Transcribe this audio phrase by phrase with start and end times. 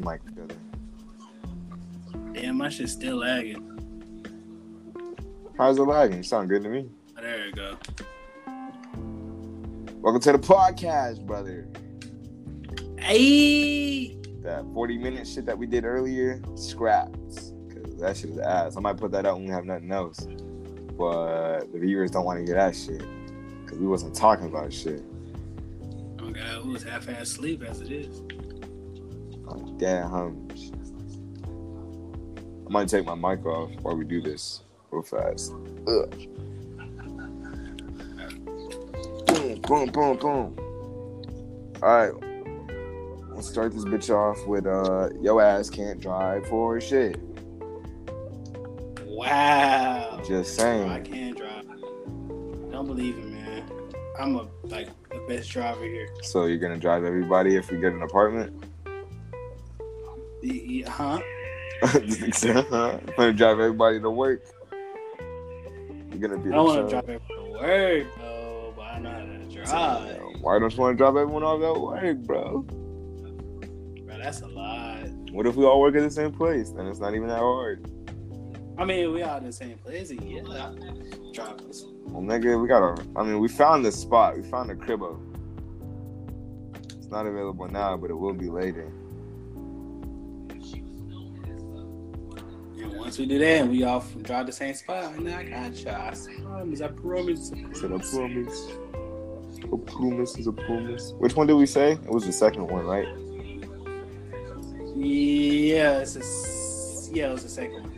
[0.00, 0.54] mic together.
[2.32, 3.66] Damn, my shit's still lagging.
[5.58, 6.18] How's it lagging?
[6.18, 6.88] You sound good to me.
[7.18, 7.76] Oh, there you go.
[10.00, 11.68] Welcome to the podcast, brother.
[12.98, 17.52] Hey, That 40 minute shit that we did earlier, scraps.
[17.72, 18.76] Cause that shit is ass.
[18.76, 20.26] I might put that out when we have nothing else.
[20.96, 23.02] But the viewers don't want to hear that shit.
[23.66, 25.02] Cause we wasn't talking about shit.
[26.20, 28.22] oh god, we was half-ass sleep as it is.
[29.78, 30.76] Damn, homies.
[32.66, 35.52] I might take my mic off while we do this real fast.
[35.88, 36.14] Ugh.
[39.26, 40.56] Boom, boom, boom, boom.
[41.82, 42.12] Alright.
[43.30, 47.18] Let's start this bitch off with uh yo ass can't drive for shit.
[49.06, 50.18] Wow.
[50.18, 50.90] Just Bro, saying.
[50.90, 51.64] I can't drive.
[52.70, 53.64] Don't believe it, man.
[54.18, 56.08] I'm a like the best driver here.
[56.22, 58.59] So you're gonna drive everybody if we get an apartment?
[60.42, 61.20] Huh?
[61.82, 64.42] I'm gonna drive everybody to work.
[66.10, 69.10] You're gonna be I don't want to drive everyone to work, though, but I know
[69.10, 70.20] how to drive.
[70.40, 72.62] Why don't you want to drop everyone off at work, bro?
[72.62, 75.08] Bro, that's a lot.
[75.32, 76.70] What if we all work at the same place?
[76.70, 77.86] Then it's not even that hard.
[78.78, 80.10] I mean, we all in the same place.
[80.10, 80.40] Yeah,
[81.34, 81.84] drive us.
[82.06, 83.04] Well, nigga, we got a.
[83.16, 84.36] I mean, we found the spot.
[84.36, 85.18] We found the cribbo.
[86.96, 88.90] It's not available now, but it will be later.
[92.96, 95.14] Once we do that, we all drive the same spot.
[95.14, 95.90] And I got you.
[95.90, 96.80] I promise.
[96.80, 97.52] I promise.
[97.52, 98.10] I Said a promise.
[98.10, 98.68] promise.
[99.72, 101.12] A promise is a promise.
[101.18, 101.92] Which one did we say?
[101.92, 103.06] It was the second one, right?
[104.96, 107.90] Yeah, it's a, yeah, it was the second one.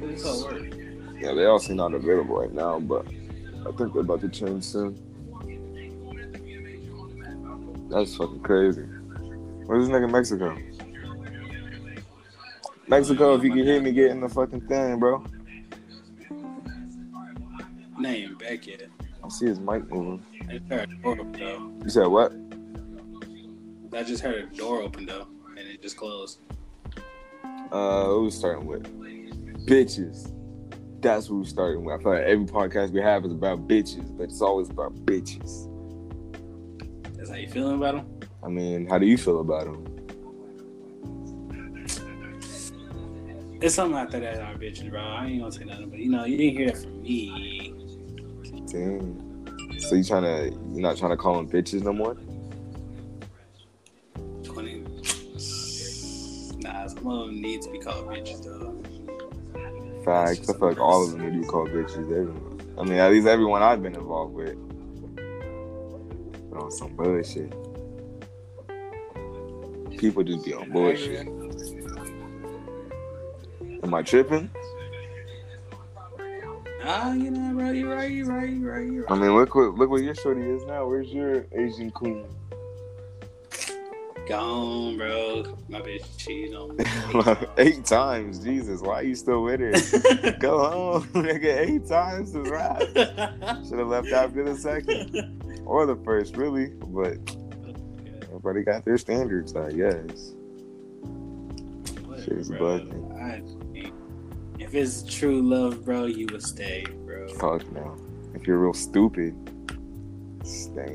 [0.00, 0.74] This all work.
[1.20, 4.64] Yeah, they all seem not available right now, but I think they're about to change
[4.64, 4.98] soon.
[7.90, 8.84] That's fucking crazy.
[9.72, 10.54] Where's this nigga Mexico?
[12.88, 15.24] Mexico, if you can hear me, get in the fucking thing, bro.
[17.98, 18.82] Name back yet.
[19.24, 20.22] I see his mic moving.
[20.46, 21.72] I just heard a door open though.
[21.84, 22.34] You said what?
[23.98, 26.40] I just heard a door open though, and it just closed.
[27.72, 28.84] Uh, we starting with
[29.66, 30.34] bitches.
[31.00, 31.98] That's what we starting with.
[31.98, 35.66] I feel like every podcast we have is about bitches, but it's always about bitches.
[37.16, 38.11] That's how you feeling about him?
[38.44, 39.86] I mean, how do you feel about them?
[43.60, 45.00] It's something out there that are bitching, bro.
[45.00, 47.74] I ain't gonna say nothing, but you know, you didn't hear that from me.
[48.66, 49.78] Damn.
[49.78, 52.16] So you trying to, you're not trying to call them bitches no more?
[56.62, 58.82] Nah, some of them need to be called bitches though.
[60.04, 60.50] Facts.
[60.50, 61.98] I feel like all of them would be called bitches.
[61.98, 62.60] Everyone.
[62.78, 64.56] I mean, at least everyone I've been involved with.
[66.50, 67.52] But on some bullshit.
[70.02, 71.28] People just be on bullshit.
[73.84, 74.50] Am I tripping?
[76.82, 79.12] Ah, you know, bro, you right, you right, you right, you right.
[79.12, 80.88] I mean, look what look what your shorty is now.
[80.88, 82.26] Where's your Asian queen?
[84.26, 85.56] Gone, bro.
[85.68, 87.46] My bitch cheated on me.
[87.58, 88.80] eight times, Jesus.
[88.80, 90.32] Why are you still with her?
[90.40, 91.60] Go home, nigga.
[91.60, 92.80] Eight times is rap.
[93.68, 96.70] Should have left after the second or the first, really.
[96.70, 97.18] But
[98.44, 100.34] everybody got their standards, I guess.
[102.24, 103.20] Shit's bugging.
[103.20, 103.42] I-
[104.58, 107.28] if it's true love, bro, you would stay, bro.
[107.34, 107.96] Fuck no.
[108.34, 109.34] If you're real stupid,
[110.44, 110.92] stay.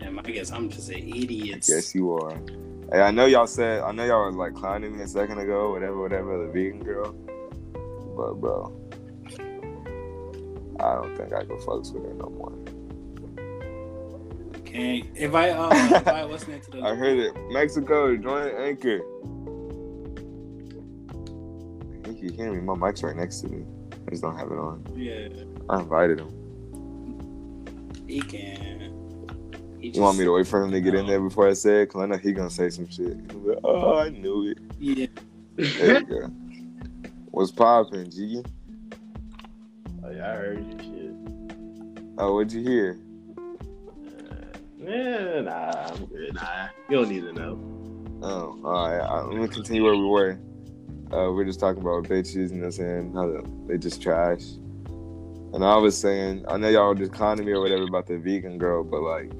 [0.00, 1.64] And I guess I'm just an idiot.
[1.68, 2.36] Yes, you are.
[2.92, 5.72] Hey, I know y'all said, I know y'all was like clowning me a second ago,
[5.72, 7.12] whatever, whatever, the vegan girl.
[8.16, 8.72] But, bro,
[10.80, 12.52] I don't think I can fucks with her no more.
[14.72, 15.04] Okay.
[15.14, 17.34] If I uh, if I was next to the I heard it.
[17.50, 19.00] Mexico, join Anchor.
[21.90, 22.60] I think you can hear me.
[22.62, 23.66] My mic's right next to me.
[24.06, 24.82] I just don't have it on.
[24.96, 25.28] yeah,
[25.68, 26.30] I invited him.
[28.08, 28.80] he can.
[29.78, 31.82] He You want me to wait for him to get in there before I say
[31.82, 31.86] it?
[31.88, 33.16] Because I know he going to say some shit.
[33.44, 34.58] Like, oh, I knew it.
[34.78, 35.06] Yeah.
[35.56, 36.26] There you go.
[37.30, 38.42] What's poppin', G?
[40.04, 41.14] Oh, yeah, I heard your shit.
[42.18, 42.98] Oh, what'd you hear?
[44.82, 46.34] Uh, nah, I'm good.
[46.34, 47.58] Nah, you don't need to know.
[48.22, 49.00] Oh, all right.
[49.00, 50.40] I'm gonna continue where we were.
[51.12, 53.12] Uh, we're just talking about bitches, you know what I'm saying?
[53.14, 54.42] How they just trash.
[55.52, 58.18] And I was saying, I know y'all were just clowning me or whatever about the
[58.18, 59.30] vegan girl, but like,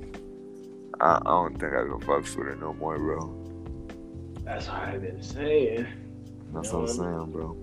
[1.01, 3.35] I, I don't think I can fuck with her no more, bro.
[4.45, 5.87] That's what I've been saying.
[6.53, 7.57] That's Yeah, what I'm saying, bro.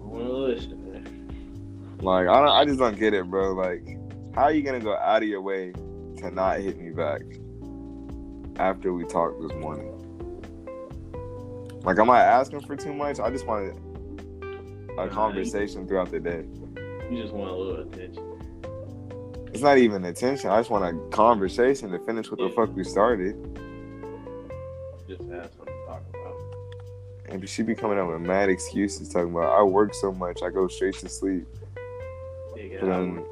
[0.00, 1.98] I want to listen, man.
[2.00, 3.52] Like, I don't, I just don't get it, bro.
[3.52, 3.98] Like,
[4.34, 5.72] how are you gonna go out of your way
[6.18, 7.22] to not hit me back?
[8.58, 9.92] after we talked this morning.
[11.82, 13.20] Like, am I asking for too much?
[13.20, 13.76] I just wanted
[14.98, 16.44] a Nah, conversation throughout the day.
[17.10, 18.24] You just want a little attention.
[19.52, 20.50] It's not even attention.
[20.50, 23.34] I just want a conversation to finish what the fuck we started.
[25.06, 26.34] Just have something to talk about.
[27.28, 30.50] And she be coming up with mad excuses talking about I work so much, I
[30.50, 31.46] go straight to sleep.
[32.56, 33.24] Nigga,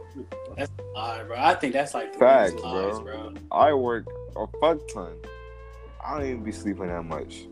[0.57, 1.37] But I That's a lie, bro.
[1.39, 3.31] I think that's like the Facts, biggest lies, bro.
[3.31, 3.35] bro.
[3.51, 4.07] I work
[4.37, 5.17] a fuck ton.
[6.05, 7.47] I don't even be sleeping that much.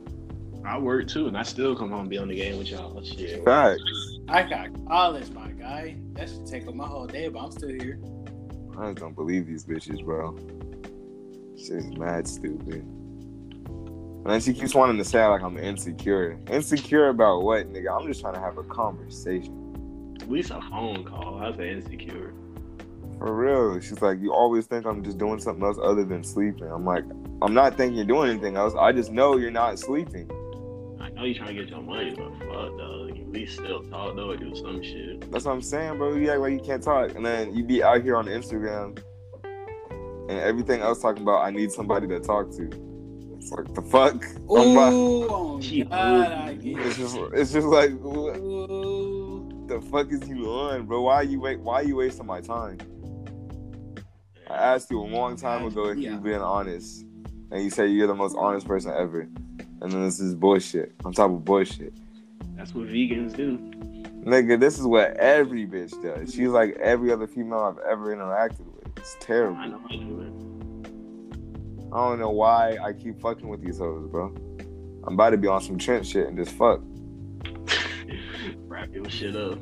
[0.65, 3.03] I work too, and I still come home and be on the game with y'all.
[3.03, 3.45] Shit.
[3.45, 3.83] Facts.
[4.29, 5.97] I got college, my guy.
[6.13, 7.99] That should take up my whole day, but I'm still here.
[8.79, 10.37] I just don't believe these bitches, bro.
[11.59, 12.85] Shit's mad stupid.
[14.25, 16.39] And then she keeps wanting to say like I'm insecure.
[16.49, 18.01] Insecure about what, nigga?
[18.01, 20.17] I'm just trying to have a conversation.
[20.21, 21.41] At least a phone call.
[21.43, 22.32] I was insecure.
[23.23, 23.79] For real.
[23.81, 26.65] She's like, you always think I'm just doing something else other than sleeping.
[26.69, 27.05] I'm like,
[27.41, 28.75] I'm not thinking you're doing anything else.
[28.77, 30.29] I just know you're not sleeping.
[31.01, 33.17] I know you're trying to get your money, but fuck, dog.
[33.17, 35.31] You at least still talk though or do some shit.
[35.31, 36.17] That's what I'm saying, bro.
[36.17, 37.15] You act like you can't talk.
[37.15, 38.99] And then you be out here on Instagram
[39.45, 42.71] and everything else talking about I need somebody to talk to.
[43.37, 44.25] It's like the fuck?
[44.51, 46.63] I'm about- Ooh, oh She God, I rude.
[46.63, 49.65] get It's just it's just like what Ooh.
[49.69, 51.03] the fuck is you on, bro?
[51.03, 52.79] Why you wait why you wasting my time?
[54.53, 56.11] I asked you a long time ago if Yeah.
[56.13, 57.07] you've been honest.
[57.51, 59.21] And you said you're the most honest person ever.
[59.81, 60.95] And then this is bullshit.
[61.05, 61.95] On top of bullshit.
[62.57, 63.59] That's what vegans do.
[64.25, 66.35] Nigga, this is what every bitch does.
[66.35, 68.87] She's like every other female I've ever interacted with.
[68.99, 69.57] It's terrible.
[69.57, 70.19] I know I do
[71.93, 74.35] I don't know why I keep fucking with these hoes, bro.
[75.05, 76.81] I'm about to be on some Trent shit and just fuck.
[78.67, 79.59] Wrap your shit up.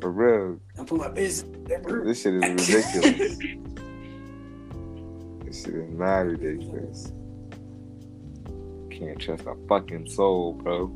[0.00, 0.58] For real.
[0.78, 1.56] I put my business.
[2.04, 3.38] This shit is ridiculous.
[5.52, 7.12] this shit is mad ridiculous.
[8.90, 10.90] Can't trust a fucking soul, bro.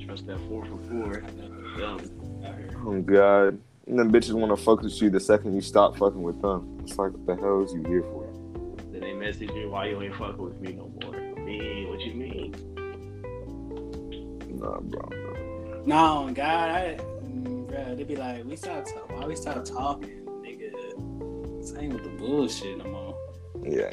[0.00, 1.24] Trust that four for four.
[2.84, 3.58] Oh god.
[3.88, 6.78] And then bitches wanna fuck with you the second you stop fucking with them.
[6.84, 8.28] It's like what the hell is you here for?
[8.92, 11.20] Then they message you why you ain't fucking with me no more.
[11.44, 12.54] Me, what you mean?
[14.60, 15.82] Nah, bro.
[15.84, 19.16] No, God, I, mm, bro, they be like, we stop talking.
[19.16, 21.64] Why we stop talking, nigga?
[21.64, 22.95] Same with the bullshit no more.
[23.68, 23.90] Yeah,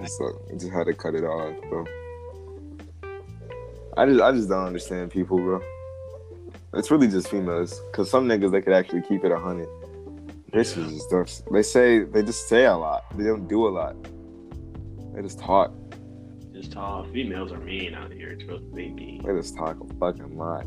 [0.00, 1.86] I just uh, had to cut it off, bro.
[3.96, 5.60] I just I just don't understand people, bro.
[6.74, 9.68] It's really just females, cause some niggas they could actually keep it a hundred.
[10.52, 11.42] Bitches just don't.
[11.52, 13.04] They say they just say a lot.
[13.16, 13.96] They don't do a lot.
[15.14, 15.72] They just talk.
[16.52, 17.10] Just talk.
[17.12, 18.36] females are mean out here.
[18.36, 19.22] Trust me, mean.
[19.26, 20.64] They just talk a fucking lot.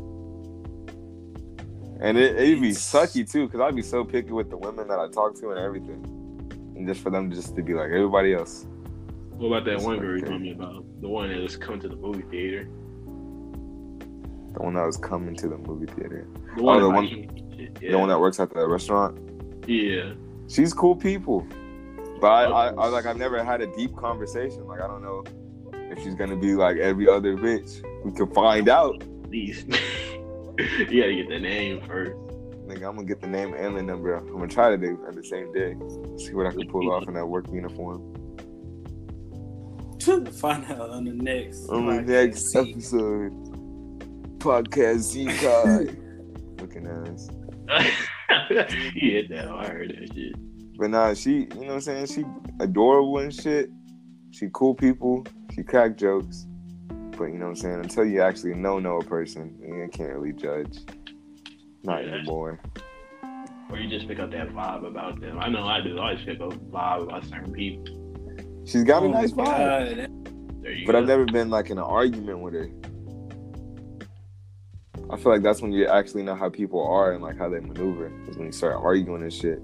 [2.00, 4.98] And it it'd be sucky too, cause I'd be so picky with the women that
[4.98, 6.04] I talk to and everything,
[6.76, 8.66] and just for them just to be like everybody else.
[9.36, 10.84] What about that That's one girl you told me about?
[11.00, 12.64] The one that was coming to the movie theater.
[14.54, 16.26] The one that was coming to the movie theater.
[16.56, 17.08] The one, Oh, the one-
[17.80, 17.90] yeah.
[17.92, 19.18] The one that works at the restaurant.
[19.68, 20.12] Yeah.
[20.48, 21.46] She's cool people.
[22.20, 24.66] But I, I, I like I've never had a deep conversation.
[24.66, 25.24] Like I don't know
[25.74, 27.84] if she's gonna be like every other bitch.
[28.04, 29.02] We can find out.
[29.28, 29.66] Least.
[30.58, 32.16] you gotta get the name first.
[32.66, 34.14] Nigga, I'm gonna get the name and the number.
[34.14, 35.76] I'm gonna try to do it at the same day.
[36.18, 38.12] See what I can pull off in that work uniform.
[40.32, 41.68] Find out on the next.
[41.68, 42.06] On the podcast.
[42.06, 43.32] next episode.
[44.38, 45.86] Podcast Z Kai.
[46.60, 47.28] Looking ass.
[48.94, 49.48] you hit that.
[49.48, 50.34] I heard that shit.
[50.78, 52.06] But nah, she you know what I'm saying?
[52.06, 52.24] She
[52.60, 53.70] adorable and shit.
[54.32, 55.24] She cool people.
[55.54, 56.46] She crack jokes.
[56.88, 57.80] But you know what I'm saying?
[57.80, 60.80] Until you actually know know a person, you can't really judge.
[61.84, 62.14] Not Yeah.
[62.14, 62.60] anymore.
[63.70, 65.38] Or you just pick up that vibe about them.
[65.40, 65.98] I know I do.
[65.98, 67.84] I always pick up vibe about certain people.
[68.64, 70.62] She's got a Oh, nice vibe.
[70.62, 70.98] There you But go.
[70.98, 72.68] I've never been like in an argument with her.
[75.08, 77.60] I feel like that's when you actually know how people are and like how they
[77.60, 78.10] maneuver.
[78.28, 79.62] Is when you start arguing and shit.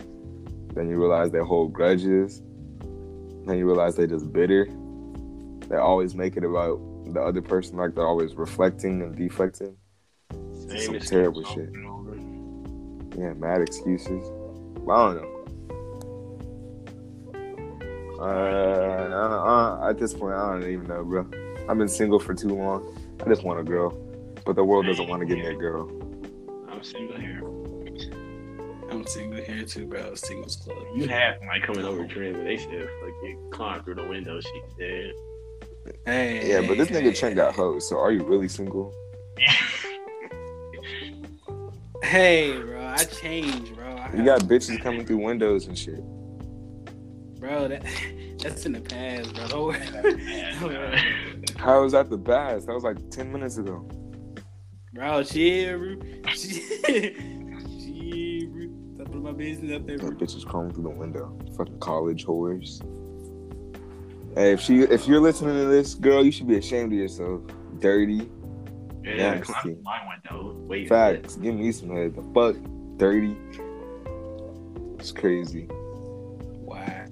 [0.75, 2.41] Then you realize they hold grudges.
[3.47, 4.69] Then you realize they just bitter.
[5.69, 6.81] They always make it about
[7.13, 9.77] the other person, like they're always reflecting and deflecting.
[10.55, 11.73] Same some terrible over shit.
[13.13, 13.29] And over.
[13.29, 14.09] Yeah, mad excuses.
[14.09, 15.29] I don't know.
[18.21, 21.27] Uh, I don't, uh, at this point, I don't even know, bro.
[21.69, 22.97] I've been single for too long.
[23.25, 23.91] I just want a girl,
[24.45, 25.91] but the world doesn't want to give me a girl.
[26.69, 27.43] I'm single here.
[28.91, 30.15] I'm single here too, bro.
[30.15, 30.85] Singles club.
[30.95, 34.41] You have like coming over Trent, but they said like you climb through the window.
[34.41, 35.13] She said.
[36.05, 36.49] Hey.
[36.51, 37.89] Yeah, but this hey, nigga Trent got hoes.
[37.89, 38.95] So are you really single?
[42.13, 43.87] Hey, bro, I changed, bro.
[43.97, 46.01] I You got bitches coming through windows and shit.
[47.41, 47.69] bro.
[47.69, 47.85] That
[48.39, 49.47] That's in the past, bro.
[49.49, 50.99] Don't worry.
[51.57, 52.67] How was that the past?
[52.67, 53.89] That was like ten minutes ago.
[54.95, 55.97] Bro, chill, bro.
[56.35, 56.61] Chill,
[57.79, 58.69] chill, bro.
[58.95, 60.11] Stop putting my business up there, bro.
[60.11, 61.39] That bitch is crawling through the window.
[61.57, 62.83] Fucking college whores.
[64.35, 67.43] Hey, if she, if you're listening to this, girl, you should be ashamed of yourself.
[67.81, 68.29] Dirty.
[69.05, 69.53] Yeah, Nasty.
[69.53, 69.99] climb my
[70.31, 70.55] window.
[70.67, 70.89] Wait.
[70.89, 71.37] Facts.
[71.37, 72.15] Give me some head.
[72.17, 72.57] The fuck?
[73.03, 73.37] Dirty.
[75.01, 75.67] It's crazy.
[75.69, 77.05] Wow.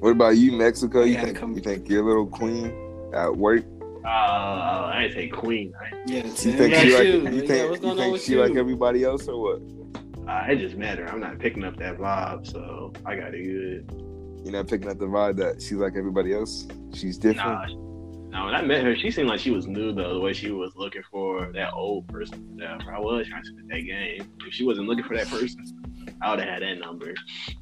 [0.00, 1.04] What about you, Mexico?
[1.04, 2.74] You think come- you think your little queen
[3.14, 3.62] at work?
[4.04, 5.72] Uh, I didn't say queen.
[5.80, 7.12] I, Yeah, You think yeah, she like you.
[7.12, 8.40] you Yeah, think what's you think she you?
[8.40, 9.62] like everybody else or what?
[10.28, 11.06] uh, it just matter.
[11.08, 13.92] I'm not picking up that vibe, so I got it good.
[14.42, 16.66] You're not picking up the vibe that she's like everybody else.
[16.94, 17.70] She's different.
[17.70, 17.89] Nah,
[18.30, 20.14] nah, when I met her, she seemed like she was new though.
[20.14, 22.56] The way she was looking for that old person.
[22.56, 24.30] That I was trying to spit that game.
[24.46, 25.64] If she wasn't looking for that person,
[26.22, 27.12] I would have had that number.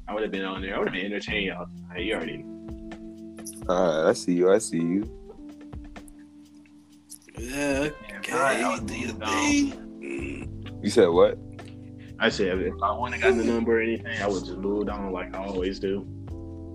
[0.07, 0.75] I would have been on there.
[0.75, 1.47] I would have been entertained.
[1.47, 1.67] y'all.
[1.93, 2.45] Hey, you already.
[3.67, 4.51] Alright, I see you.
[4.51, 5.15] I see you.
[7.37, 8.33] Yeah, okay.
[8.33, 10.79] I was do your moved thing.
[10.81, 11.37] You said what?
[12.19, 14.89] I said if I wouldn't have gotten the number or anything, I would just moved
[14.89, 16.05] on like I always do.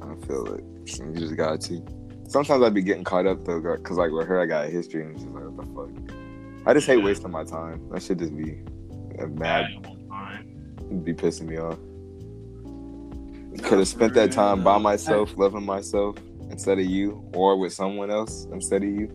[0.02, 0.64] I feel it.
[0.98, 2.03] You just got to.
[2.28, 5.02] Sometimes I'd be getting caught up though, cause like with her, I got a history,
[5.02, 5.72] and she's like, what the
[6.12, 6.66] fuck?
[6.66, 7.86] I just hate wasting my time.
[7.90, 8.58] That should just be
[9.28, 11.02] mad, Valuable time.
[11.04, 11.78] be pissing me off.
[13.62, 16.16] Could have spent that time by myself, loving myself
[16.50, 19.06] instead of you, or with someone else instead of you.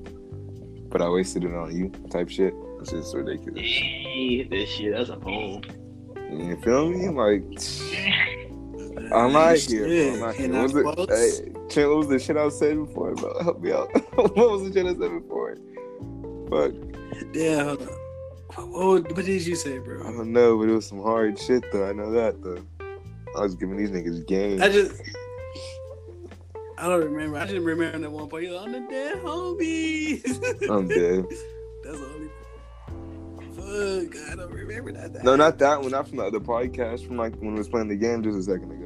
[0.90, 2.54] But I wasted it on you, type shit.
[2.80, 3.60] It's just ridiculous.
[3.62, 5.62] Hey, this shit, that's a poem.
[6.32, 7.10] You feel me?
[7.10, 7.44] Like,
[9.14, 9.88] I'm not here.
[9.88, 10.14] Bro.
[10.14, 10.84] I'm not here.
[10.84, 11.46] What was it?
[11.72, 13.44] Hey, what was the shit I was saying before, bro?
[13.44, 13.90] Help me out.
[14.16, 15.58] what was the shit I said before?
[16.50, 16.74] Fuck,
[17.34, 18.00] Yeah, hold on.
[18.72, 20.02] What, what, did you say, bro?
[20.02, 21.88] I don't know, but it was some hard shit though.
[21.88, 22.64] I know that though.
[23.38, 24.62] I was giving these niggas game.
[24.62, 25.02] I just.
[26.78, 27.38] I don't remember.
[27.38, 28.46] I just remember that one point.
[28.46, 30.70] You're on the dead homies.
[30.70, 31.26] I'm dead.
[31.84, 32.30] That's the only.
[33.54, 35.24] Fuck, I don't remember that.
[35.24, 35.92] No, not that one.
[35.92, 37.06] Not from the other podcast.
[37.06, 38.79] From like when we was playing the game just a second ago.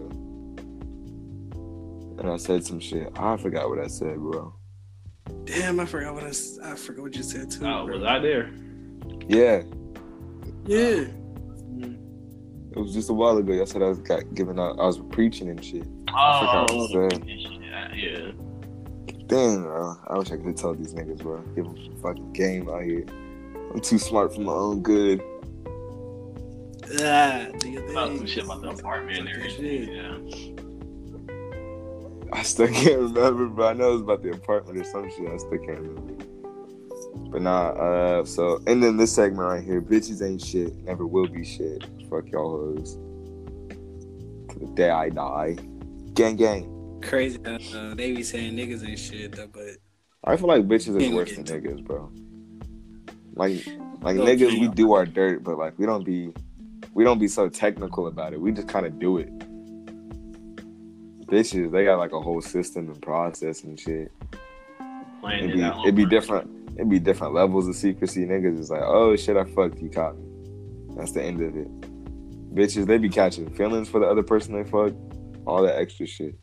[2.20, 3.10] And I said some shit.
[3.18, 4.54] I forgot what I said, bro.
[5.46, 7.66] Damn, I forgot what I, I forgot what you said too.
[7.66, 7.96] Oh, bro.
[7.98, 8.52] was I there?
[9.28, 9.64] Yeah,
[10.66, 11.06] Yeah.
[11.78, 13.54] it was just a while ago.
[13.54, 14.80] Y'all said I was got giving out.
[14.80, 15.86] I was preaching and shit.
[16.10, 17.26] Oh, forgot what I said.
[17.28, 18.32] yeah, yeah.
[19.28, 19.96] Damn, bro.
[20.08, 21.42] I wish I could tell these niggas, bro.
[21.56, 23.06] Give them some fucking game out here.
[23.74, 25.22] I'm too smart for my own good.
[27.02, 28.18] Ah, do your About thing.
[28.20, 29.86] some shit about the apartment and Fuck that everything.
[29.86, 30.56] shit.
[30.58, 30.63] Yeah.
[32.34, 35.28] I still can't remember, but I know it was about the apartment or some shit.
[35.30, 36.26] I still can't remember.
[37.30, 41.28] But nah, uh, so and then this segment right here, bitches ain't shit, never will
[41.28, 41.84] be shit.
[42.10, 42.96] Fuck y'all hoes.
[44.50, 45.58] To the day I die.
[46.14, 47.00] Gang gang.
[47.04, 47.40] Crazy.
[47.46, 49.78] Uh, they be saying niggas ain't shit though, but
[50.24, 52.12] I feel like bitches is worse than niggas, bro.
[53.36, 53.66] Like
[54.02, 56.34] like No, niggas, we do our dirt, but like we don't be
[56.94, 58.42] we don't be so technical about it.
[58.42, 59.30] We just kind of do it.
[61.34, 64.12] Bitches, they got like a whole system and process and shit.
[65.20, 65.82] Playing It'd be out.
[65.82, 66.48] it'd be different.
[66.76, 68.24] It'd be different levels of secrecy.
[68.24, 70.26] Niggas is like, oh shit, I fucked you, caught me.
[70.96, 71.82] That's the end of it.
[72.54, 74.96] Bitches, they be catching feelings for the other person they fucked.
[75.48, 76.36] All that extra shit.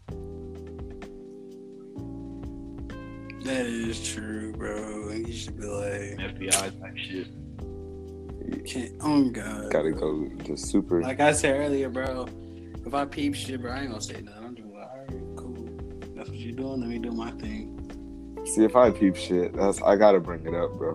[3.45, 5.09] that is true, bro.
[5.11, 7.29] And you should be like, FBI type shit.
[8.67, 8.93] can't.
[9.01, 9.71] Oh God.
[9.71, 11.01] Gotta go just super.
[11.01, 12.27] Like I said earlier, bro.
[12.85, 14.50] If I peep shit, bro, I ain't gonna say nothing.
[16.31, 16.81] What you doing.
[16.81, 17.77] Let me do my thing.
[18.47, 20.95] See, if I peep shit, that's I gotta bring it up, bro.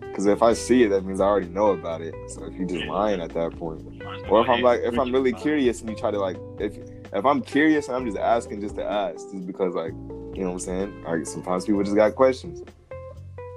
[0.00, 2.14] Because if I see it, that means I already know about it.
[2.28, 3.82] So if you just lying at that point,
[4.28, 6.76] or if I'm like, if I'm really curious and you try to like, if
[7.12, 9.92] if I'm curious and I'm just asking just to ask, just because like,
[10.34, 11.02] you know what I'm saying?
[11.04, 12.62] Like sometimes people just got questions.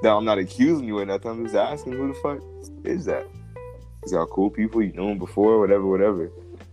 [0.01, 1.31] Now I'm not accusing you or nothing.
[1.31, 2.39] I'm just asking who the fuck
[2.85, 3.27] is that?
[4.03, 4.81] Is y'all cool people?
[4.81, 6.31] You know them before, whatever, whatever.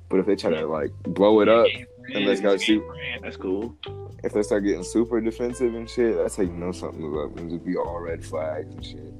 [0.08, 1.66] But if they try to like blow it up,
[2.14, 2.80] and let's go see-
[3.22, 3.76] That's cool.
[4.24, 7.38] if they start getting super defensive and shit, that's how you know something's up.
[7.38, 9.14] And just be all red flags and shit.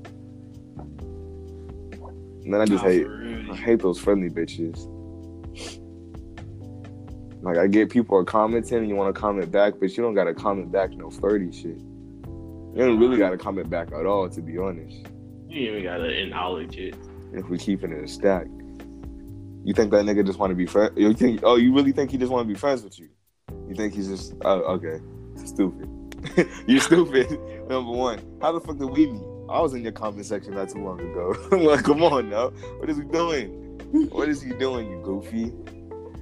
[2.44, 3.52] And then I just hate, for real.
[3.52, 4.86] I hate those friendly bitches.
[7.42, 10.14] Like I get people are commenting and you want to comment back, but you don't
[10.14, 11.78] gotta comment back no flirty shit.
[11.78, 15.06] You don't really gotta comment back at all, to be honest.
[15.48, 16.94] You even gotta acknowledge it.
[17.32, 18.46] If we keeping it a stack.
[19.64, 20.92] You think that nigga just want to be friends?
[20.96, 21.40] You think?
[21.42, 23.08] Oh, you really think he just want to be friends with you?
[23.68, 24.34] You think he's just?
[24.42, 25.00] Oh, okay.
[25.44, 25.88] Stupid.
[26.66, 27.30] You're stupid.
[27.68, 28.20] Number one.
[28.40, 29.22] How the fuck did we meet?
[29.48, 31.34] I was in your comment section not too long ago.
[31.56, 32.50] like, come on now.
[32.78, 33.50] What is he doing?
[34.10, 34.90] What is he doing?
[34.90, 35.52] You goofy.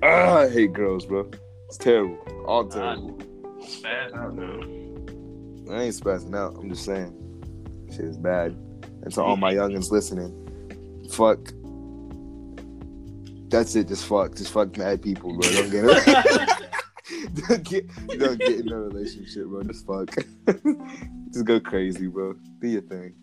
[0.02, 1.30] Ah, I hate girls, bro.
[1.66, 2.18] It's terrible.
[2.46, 3.18] All terrible.
[3.60, 5.74] Spaz out now.
[5.74, 6.56] I ain't spazzing out.
[6.56, 7.12] I'm just saying,
[7.90, 8.52] shit is bad.
[9.02, 10.32] And to all my youngins listening,
[11.10, 11.52] fuck.
[13.48, 13.88] That's it.
[13.88, 14.34] Just fuck.
[14.34, 15.50] Just fuck mad people, bro.
[15.50, 15.84] Don't get
[17.48, 17.86] don't get
[18.18, 19.62] don't get in a relationship, bro.
[19.62, 20.14] Just fuck.
[21.32, 22.34] just go crazy, bro.
[22.60, 23.14] Do your thing.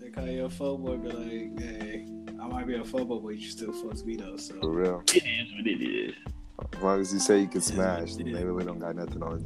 [0.00, 2.06] They call you a fuckboy, but like, hey,
[2.40, 4.36] I might be a fuckboy, but you still fucks me though.
[4.36, 5.02] So For real.
[5.14, 6.14] It is what it is.
[6.74, 9.40] As long as you say you can smash, then they really don't got nothing on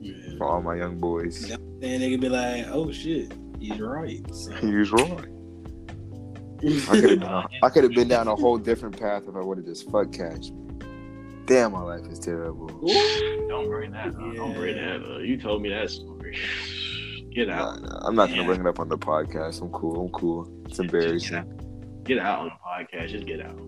[0.00, 0.12] you.
[0.12, 0.38] yeah.
[0.38, 1.48] For all my young boys.
[1.80, 4.22] then they could be like, oh shit, he's right.
[4.34, 5.26] So, He was wrong.
[6.62, 7.22] I could have been,
[7.62, 10.12] I could have been down a whole different path if I would have just fuck
[10.12, 10.62] cashed me.
[11.46, 12.66] Damn, my life is terrible.
[13.48, 14.14] Don't bring that up.
[14.34, 15.20] Don't bring that up.
[15.22, 16.36] You told me that story.
[17.32, 17.82] Get out.
[17.82, 19.60] nah, I'm not gonna bring it up on the podcast.
[19.62, 20.06] I'm cool.
[20.06, 20.50] I'm cool.
[20.64, 21.36] It's Just get embarrassing.
[21.36, 22.04] out.
[22.04, 22.52] Get out on the
[22.96, 23.08] podcast.
[23.10, 23.58] Just get out.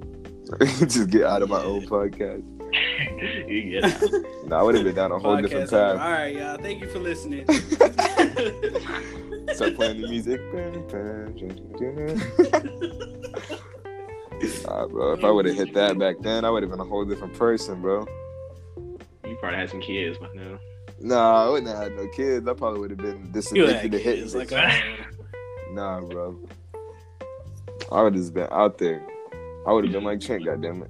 [0.89, 2.43] just get out of my own podcast.
[3.49, 4.03] you get out.
[4.47, 5.93] No, I would have been down a whole different Podcast over.
[5.93, 6.19] All path.
[6.19, 6.57] right, y'all.
[6.57, 7.47] Thank you for listening.
[9.55, 10.41] Start playing the music.
[14.65, 15.13] Nah, bro.
[15.15, 17.35] If I would have hit that back then, I would have been a whole different
[17.35, 18.07] person, bro.
[19.27, 20.59] You probably had some kids by now.
[21.01, 22.47] Nah, I wouldn't have had no kids.
[22.47, 24.23] I probably would have been this You addicted to hitting.
[24.23, 25.05] kids, like, bitches.
[25.73, 26.39] Nah, bro.
[27.91, 29.05] I would have just been out there.
[29.67, 30.89] I would have been like Trent, goddammit.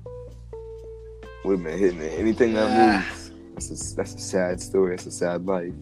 [1.44, 2.18] Would have been hitting it.
[2.18, 3.30] anything that moves.
[3.54, 4.94] That's a, that's a sad story.
[4.94, 5.72] It's a sad life.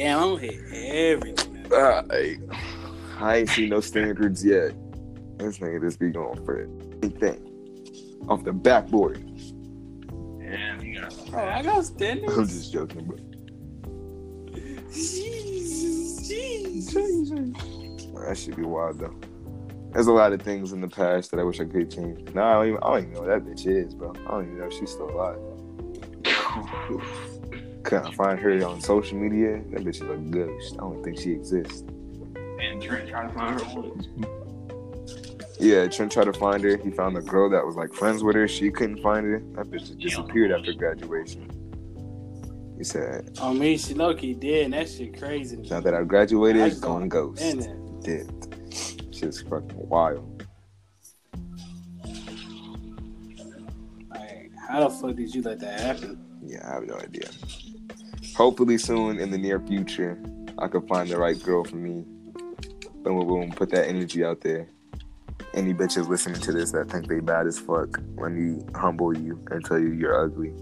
[0.00, 1.72] Damn, I'm gonna hit everything.
[1.72, 2.38] I,
[3.18, 4.72] I ain't seen no standards yet.
[5.38, 6.68] This nigga just be going for
[7.02, 7.46] anything
[8.28, 9.18] off the backboard.
[10.40, 12.36] Damn, you got Oh, I got standards.
[12.36, 13.18] I'm just joking, bro.
[14.90, 16.94] Jesus, Jesus.
[16.94, 19.14] That should be wild though.
[19.92, 22.32] There's a lot of things in the past that I wish I could change.
[22.34, 24.12] No, I don't even, I don't even know what that bitch is, bro.
[24.26, 25.38] I don't even know if she's still alive.
[27.82, 29.62] Couldn't find her on social media.
[29.70, 30.74] That bitch is a ghost.
[30.74, 31.82] I don't think she exists.
[32.60, 34.06] And Trent trying to find her once.
[35.58, 36.76] Yeah, Trent tried to find her.
[36.76, 38.46] He found a girl that was like friends with her.
[38.48, 39.42] She couldn't find her.
[39.54, 41.48] That bitch just disappeared after graduation.
[42.76, 45.58] He said, Oh, me, she low key did, and that shit crazy.
[45.70, 49.14] "Now that I graduated, I it's just going don't ghost." understand Did.
[49.14, 50.46] Shit's fucking wild.
[54.08, 56.24] Like, how the fuck did you let that happen?
[56.42, 57.28] Yeah, I have no idea.
[58.36, 60.18] Hopefully soon in the near future,
[60.58, 62.04] I could find the right girl for me.
[63.02, 63.52] Boom, boom, boom.
[63.52, 64.68] Put that energy out there.
[65.54, 69.42] Any bitches listening to this that think they bad as fuck, let me humble you
[69.50, 70.52] and tell you you're ugly.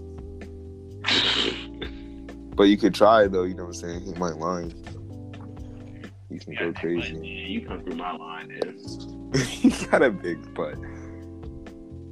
[2.55, 4.01] But you could try though, you know what I'm saying?
[4.01, 4.73] He might line.
[6.29, 7.15] You can go Yeah, crazy.
[7.47, 9.33] you come through my line, man.
[9.45, 10.75] he got a big butt.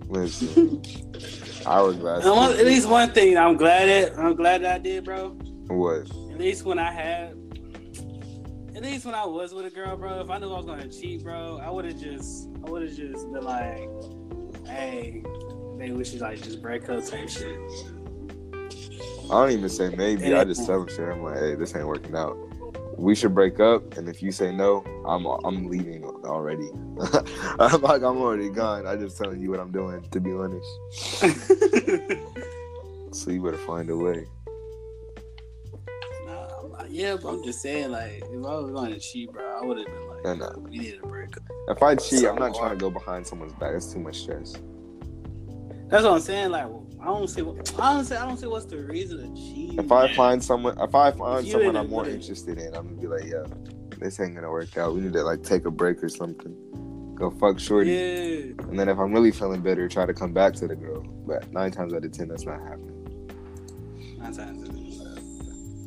[0.08, 0.82] Listen,
[1.65, 1.98] I And
[2.34, 5.38] one- at least one thing I'm glad that I'm glad that I did, bro.
[5.67, 6.10] What?
[6.32, 7.36] At least when I had,
[8.75, 10.21] at least when I was with a girl, bro.
[10.21, 12.95] If I knew I was gonna cheat, bro, I would have just, I would have
[12.95, 13.89] just been like,
[14.65, 15.23] hey,
[15.75, 17.60] maybe we should like just break up type shit.
[19.30, 20.34] I don't even say maybe.
[20.34, 21.01] I just tell him shit.
[21.01, 22.38] I'm like, hey, this ain't working out.
[22.97, 26.69] We should break up, and if you say no, I'm I'm leaving already.
[27.60, 28.88] I'm like I'm already gone.
[28.88, 30.01] I just telling you what I'm doing.
[30.10, 30.65] To be honest,
[33.12, 34.27] so you better find a way.
[36.98, 39.32] Nah, I'm like, yeah, but I'm just saying, like, if I was going to cheat,
[39.32, 40.60] bro, I would have been like, No, no.
[40.70, 41.30] we need to break.
[41.70, 43.74] If I cheat, I'm not trying to go behind someone's back.
[43.76, 44.54] It's too much stress.
[45.90, 46.52] That's what I'm saying.
[46.52, 46.66] Like,
[47.02, 47.42] I don't see.
[47.42, 48.16] What, I don't see.
[48.16, 49.80] I don't see what's the reason to cheat.
[49.80, 50.16] If I Yeah.
[50.16, 52.14] find someone, if I find You someone I'm more it.
[52.16, 53.46] interested in, I'm gonna be like, yo,
[54.00, 54.94] this ain't gonna work out.
[54.96, 56.56] We need to like take a break or something.
[57.16, 57.92] Go fuck shorty.
[57.92, 58.64] yeah.
[58.70, 61.02] And then if I'm really feeling better, try to come back to the girl.
[61.26, 62.94] But nine times out of ten, that's not happening
[64.20, 64.77] Nine times out of ten.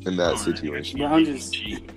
[0.05, 0.99] In that situation.
[0.99, 1.89] But I'm just- cheat.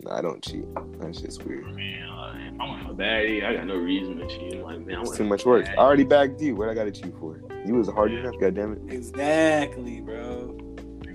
[0.00, 0.64] No, I don't cheat.
[1.00, 1.74] That's just weird.
[1.74, 4.54] Man, like, I'm a baddie, I got no reason to cheat.
[4.54, 5.66] I'm like, man, It's too much work.
[5.68, 6.54] I already bagged you.
[6.54, 7.40] What I gotta cheat for?
[7.66, 8.34] You was hard enough.
[8.40, 8.92] God damn it.
[8.92, 10.56] Exactly, bro.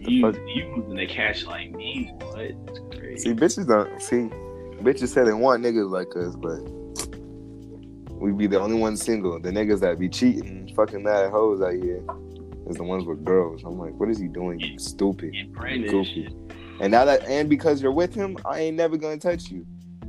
[0.01, 0.35] You, fuck?
[0.53, 2.11] you moving the cash like me?
[2.19, 2.39] What?
[2.39, 3.29] It's crazy.
[3.29, 4.29] See, bitches don't see.
[4.83, 6.59] Bitches say they want niggas like us, but
[8.19, 9.39] we'd be the only ones single.
[9.39, 12.03] The niggas that be cheating, fucking mad hoes out here,
[12.67, 13.63] is the ones with girls.
[13.63, 14.59] I'm like, what is he doing?
[14.59, 15.33] You stupid.
[15.33, 15.87] Get.
[15.89, 16.33] Goofy.
[16.79, 19.65] And now that, and because you're with him, I ain't never gonna touch you.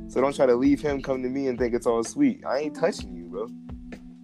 [0.07, 2.43] So don't try to leave him, come to me, and think it's all sweet.
[2.45, 3.47] I ain't touching you, bro.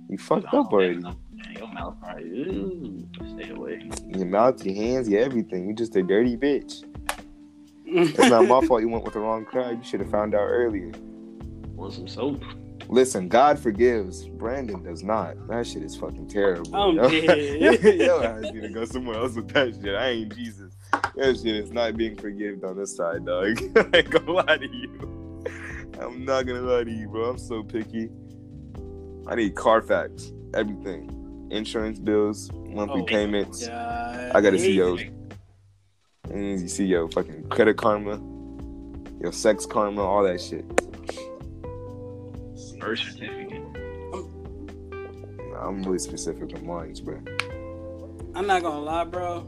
[0.09, 0.97] You fucked Oh, up already.
[0.99, 1.15] man,
[1.57, 2.29] Your mouth probably.
[2.29, 3.89] Ooh, stay away.
[4.07, 5.67] Your mouth, your hands, your everything.
[5.67, 6.83] You just a dirty bitch.
[7.93, 9.77] It's not my fault you went with the wrong crowd.
[9.77, 10.91] You should have found out earlier.
[11.75, 12.41] Want some soap?
[12.91, 14.27] Listen, God forgives.
[14.27, 15.47] Brandon does not.
[15.47, 16.75] That shit is fucking terrible.
[16.75, 17.07] I'm yo.
[17.25, 17.83] dead.
[18.01, 19.95] yo, I need to go somewhere else with that shit.
[19.95, 20.75] I ain't Jesus.
[21.15, 23.57] That shit is not being forgiven on this side, dog.
[23.77, 25.43] I ain't gonna lie to you.
[26.01, 27.29] I'm not gonna lie to you, bro.
[27.29, 28.09] I'm so picky.
[29.25, 33.67] I need Carfax, everything, insurance bills, monthly Oh, payments.
[33.67, 34.31] God.
[34.35, 34.97] I gotta see yo.
[36.29, 38.17] And you see yo fucking credit karma,
[39.21, 40.65] your sex karma, all that shit.
[42.81, 43.63] Birth certificate.
[45.61, 47.21] I'm really specific with mine, bro.
[48.33, 49.43] I'm not gonna lie, bro.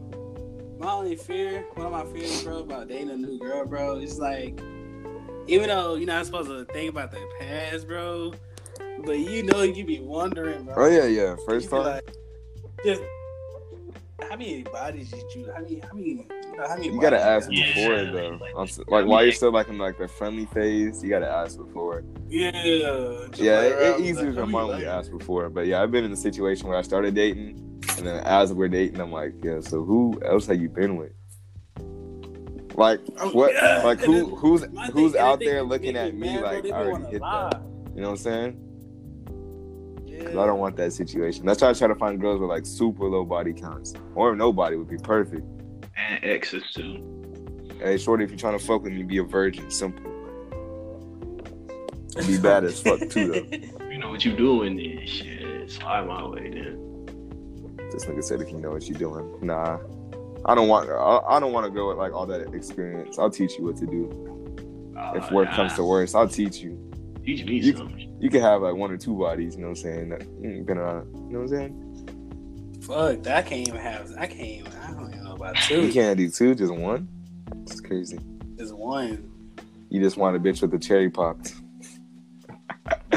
[0.80, 4.20] My only fear, one of my fears, bro, about dating a new girl, bro, is
[4.20, 4.60] like,
[5.48, 8.34] even though you're not supposed to think about the past, bro,
[9.04, 10.76] but you know you be wondering, bro.
[10.78, 11.36] Oh yeah, yeah.
[11.48, 11.84] First time.
[11.84, 12.16] like,
[12.86, 13.02] just
[14.30, 15.52] how many bodies did you?
[15.52, 15.80] How many?
[15.80, 16.28] How many?
[16.54, 17.76] You, know, how many You gotta ask you got?
[17.76, 18.04] Yeah.
[18.04, 18.06] before
[18.40, 18.40] though.
[18.58, 21.58] I'm s- Like while you're still like in like the friendly phase, you gotta ask
[21.58, 22.04] before.
[22.30, 22.52] Yeah.
[22.54, 25.50] Yeah, play it, it easier like, than how mine when you ask before.
[25.50, 28.68] But yeah, I've been in a situation where I started dating, and then as we're
[28.68, 29.62] dating, I'm like, yeah.
[29.62, 31.12] So who else have you been with?
[32.76, 33.54] Like Oh, what?
[33.54, 33.82] yeah.
[33.84, 34.36] Like who?
[34.36, 37.06] Who's My who's thing- out there looking at me mad, bro, like they I already
[37.12, 37.50] hit lie.
[37.52, 37.62] that?
[37.96, 38.60] You know what I'm saying?
[40.06, 40.24] Yeah.
[40.26, 41.46] 'Cause I don't want that situation.
[41.48, 44.76] That's why I try to find girls with like super low body counts, or nobody
[44.76, 45.46] would be perfect.
[45.96, 47.10] And exes too.
[47.80, 49.70] Hey, shorty, if you're trying to fuck with me, be a virgin.
[49.70, 50.10] Simple.
[52.16, 53.70] And be bad as fuck too, though.
[53.94, 55.06] You know what you doing then?
[55.06, 57.06] Shit, slide my way then.
[57.92, 59.38] This nigga said if you know what you're doing.
[59.44, 59.78] Nah,
[60.46, 60.90] I don't want.
[60.90, 63.20] I, I don't want to go with like all that experience.
[63.20, 64.94] I'll teach you what to do.
[64.98, 66.76] Uh, If work comes to worse, I'll teach you.
[67.24, 68.18] teach me you- something.
[68.20, 69.54] You can have like one or two bodies.
[69.56, 70.10] You know what I'm saying?
[70.10, 71.14] That you ain't been around.
[71.14, 71.83] You know what I'm saying?
[72.84, 74.12] Fuck, that I can't even have.
[74.18, 74.74] I can't even.
[74.74, 75.86] I don't even know about two.
[75.86, 77.08] You can't do two, just one.
[77.62, 78.20] It's crazy.
[78.56, 79.32] There's one.
[79.90, 81.54] You just want a bitch with the cherry popped.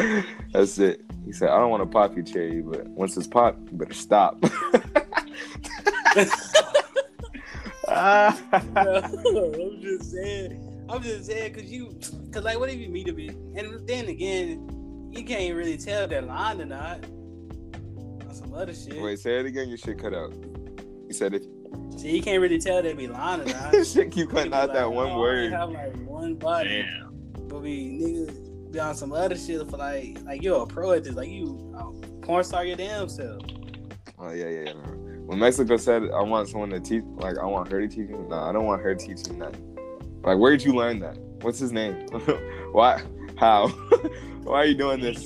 [0.52, 1.00] That's it.
[1.24, 3.92] He said, I don't want to pop your cherry, but once it's popped, you better
[3.92, 4.40] stop.
[7.86, 10.86] Bro, I'm just saying.
[10.88, 14.08] I'm just saying because you, because like, what if you meet a bitch, and then
[14.08, 17.00] again, you can't really tell if they're lying or not.
[18.36, 19.00] On some other shit.
[19.00, 19.68] Wait, say it again.
[19.68, 20.34] Your shit cut out.
[21.06, 21.46] He said, it.
[21.96, 23.72] See, you can't really tell they be lying or not.
[23.86, 25.52] shit keep You cutting out like, that one oh, word.
[25.52, 27.48] They have like one body, Damn.
[27.48, 31.04] but we niggas be on some other shit for like, like you're a pro at
[31.04, 33.42] this, like you a porn star your damn self.
[34.18, 34.72] Oh yeah, yeah, yeah.
[34.72, 38.18] When Mexico said I want someone to teach, like I want her to teach me.
[38.28, 39.54] No, I don't want her teaching that.
[40.22, 41.16] Like, where did you learn that?
[41.42, 42.06] What's his name?
[42.72, 43.02] Why?
[43.38, 43.68] How?
[44.42, 45.24] Why are you doing this?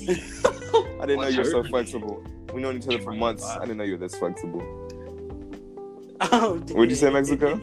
[1.01, 2.23] I didn't know you were so her flexible.
[2.53, 3.45] We known each other for months.
[3.45, 4.61] I didn't know you were this flexible.
[6.33, 7.59] Oh, What'd you say, Mexico?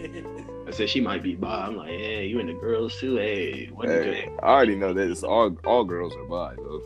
[0.67, 1.67] I said she might be bi.
[1.67, 3.17] I'm like, hey, you into girls too?
[3.17, 5.23] Hey, what you Hey, I already know this.
[5.23, 6.83] All all girls are bi though.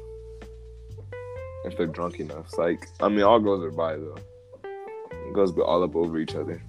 [1.65, 4.17] If they're drunk enough, It's like I mean, all girls are bi though.
[5.33, 6.63] Girls be all up over each other.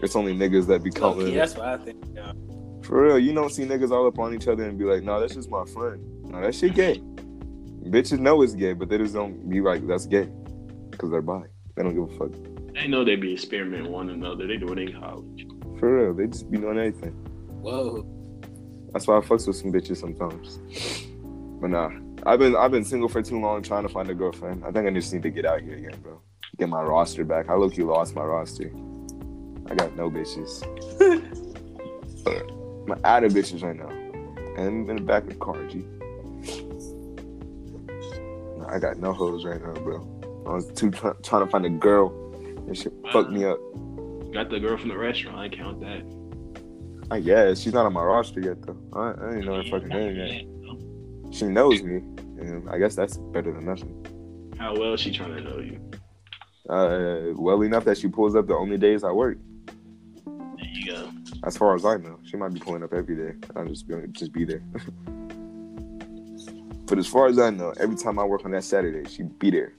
[0.00, 2.04] It's only niggas that be Low-key, that's what I think.
[2.14, 2.32] Yeah.
[2.82, 5.18] For real, you don't see niggas all up on each other and be like, "No,
[5.20, 7.02] that's just my friend." No, that shit gay.
[7.88, 10.28] Bitches know it's gay, but they just don't be like, "That's gay,"
[10.90, 11.42] because they're bi.
[11.74, 12.32] They don't give a fuck.
[12.74, 14.46] They know they be experimenting one another.
[14.46, 15.46] They do it in college.
[15.78, 17.12] For real, they just be doing anything.
[17.62, 18.06] Whoa.
[18.92, 20.58] That's why I fucks with some bitches sometimes.
[21.60, 21.90] But nah,
[22.26, 24.64] I've been I've been single for too long trying to find a girlfriend.
[24.64, 26.20] I think I just need to get out here again, bro.
[26.58, 27.48] Get my roster back.
[27.48, 28.70] I look you lost my roster.
[29.70, 30.62] I got no bitches.
[32.90, 33.90] I'm out of bitches right now.
[34.56, 35.84] And in the back of the car, G.
[38.70, 40.44] I got no hoes right now, bro.
[40.46, 42.12] I was too try- trying to find a girl.
[42.66, 43.58] And shit fucked me up.
[44.32, 45.38] Got the girl from the restaurant.
[45.38, 46.02] I count that.
[47.10, 48.76] I guess she's not on my roster yet, though.
[48.92, 51.34] I, I didn't know her fucking name yet.
[51.34, 51.96] She knows me,
[52.38, 54.54] and I guess that's better than nothing.
[54.58, 55.80] How well is she trying to know you?
[56.68, 59.38] Uh, well enough that she pulls up the only days I work.
[60.26, 61.10] There you go.
[61.44, 63.34] As far as I know, she might be pulling up every day.
[63.56, 64.62] I'll just be just be there.
[66.88, 69.50] but as far as I know, every time I work on that Saturday, she be
[69.50, 69.74] there.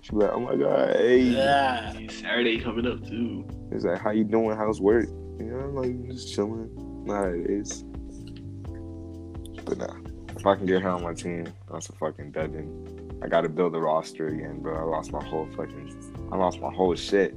[0.00, 1.92] She be like, "Oh my god, hey!" Yeah.
[2.08, 3.46] Saturday coming up too.
[3.70, 4.56] It's like, "How you doing?
[4.56, 5.06] How's work?"
[5.38, 6.70] You know, I'm like just chilling.
[7.04, 7.82] Nah, it is.
[9.64, 9.96] But nah,
[10.36, 13.18] if I can get her on my team, that's a fucking dudgeon.
[13.22, 14.76] I got to build a roster again, bro.
[14.76, 17.34] I lost my whole fucking, I lost my whole shit.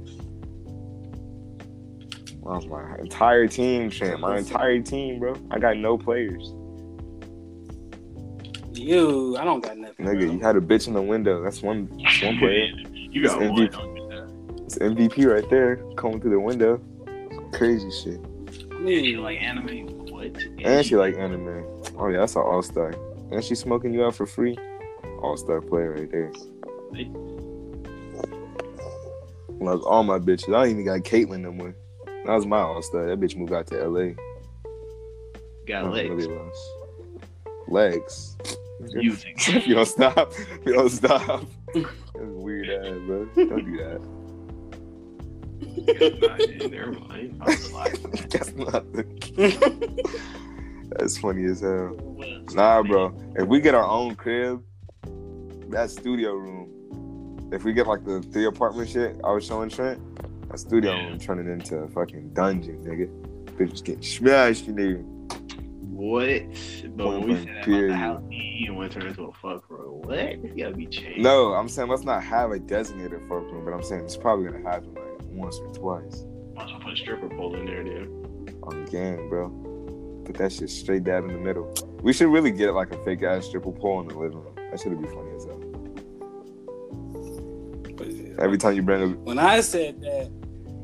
[2.46, 4.20] I lost my entire team, champ.
[4.20, 5.34] My entire team, bro.
[5.50, 6.54] I got no players.
[8.80, 10.06] You, I don't got nothing.
[10.06, 10.32] Nigga, bro.
[10.32, 11.42] you had a bitch in the window.
[11.42, 11.88] That's one.
[12.02, 12.68] That's one player.
[13.12, 13.58] You got It's one.
[13.58, 13.72] MVP.
[13.72, 14.62] Don't get that.
[14.64, 16.80] It's MVP right there, coming through the window.
[17.52, 18.20] Crazy shit.
[18.70, 19.88] And she like anime.
[20.06, 20.36] What?
[20.62, 21.64] And she like anime.
[21.98, 22.94] Oh yeah, that's an all star.
[23.32, 24.56] And she smoking you out for free.
[25.22, 26.32] All star player right there.
[26.94, 27.10] Hey.
[29.58, 30.54] Like all my bitches.
[30.54, 31.74] I don't even got Caitlyn no more.
[32.06, 33.06] That was my all star.
[33.06, 34.12] That bitch moved out to LA.
[35.66, 36.26] Got legs.
[36.28, 36.50] really.
[37.68, 38.36] Legs.
[38.88, 39.34] Using.
[39.36, 41.44] if you don't stop, if you don't stop.
[41.74, 43.24] That's weird ass, bro.
[43.34, 44.00] Don't do that.
[46.70, 47.38] Never mind.
[47.40, 48.84] I was like, That's not
[50.90, 51.96] That's funny as hell.
[52.52, 53.14] Nah, bro.
[53.36, 54.62] If we get our own crib,
[55.70, 57.48] that studio room.
[57.52, 60.00] If we get like the three apartment shit I was showing Trent,
[60.50, 61.06] that studio Yeah.
[61.08, 63.08] room turning into a fucking dungeon, nigga.
[63.56, 65.02] Bitches getting smashed in there.
[66.00, 66.96] What?
[66.96, 69.32] But when we Point said that about the house, you want to turn into a
[69.34, 70.00] fuck bro.
[70.04, 70.18] What?
[70.18, 71.20] It's gotta be changed.
[71.20, 74.46] No, I'm saying let's not have a designated fuck room, but I'm saying it's probably
[74.50, 77.84] gonna happen like once or twice Might as well put a stripper pole in there,
[77.84, 78.08] dude.
[78.62, 79.50] on the game, bro.
[80.24, 81.70] Put that shit straight dab in the middle.
[82.02, 84.54] We should really get like a fake ass stripper pole in the living room.
[84.56, 85.60] That should be funny as hell.
[88.38, 90.30] Every time you bring a When I said that,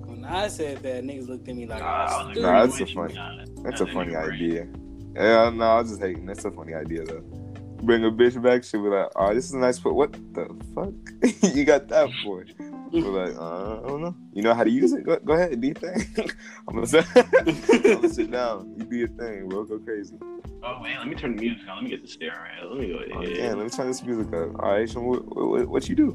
[0.04, 2.36] when I said that, niggas looked at me like, Nah, I I was was.
[2.42, 3.14] Nah, that's a funny-
[3.62, 4.68] That's a funny nigga, idea.
[5.16, 6.26] Yeah, no, I was just hating.
[6.26, 7.22] That's a funny idea though.
[7.82, 9.94] Bring a bitch back, she'll be like, "Oh, this is a nice put.
[9.94, 10.92] What the fuck
[11.54, 12.44] you got that for?"
[12.92, 14.16] We're like, uh, "I don't know.
[14.32, 15.04] You know how to use it?
[15.04, 16.30] Go, go ahead, do your thing.
[16.68, 17.04] I'm gonna sit.
[17.16, 18.74] I'm gonna sit down.
[18.78, 19.64] You do your thing, bro.
[19.64, 20.16] Go crazy.
[20.62, 21.76] Oh man, let me turn the music on.
[21.76, 22.34] Let me get the stereo.
[22.34, 22.64] right.
[22.70, 23.36] Let me go Oh, ahead.
[23.36, 24.54] damn, let me turn this music up.
[24.62, 26.10] All right, so what, what, what you do?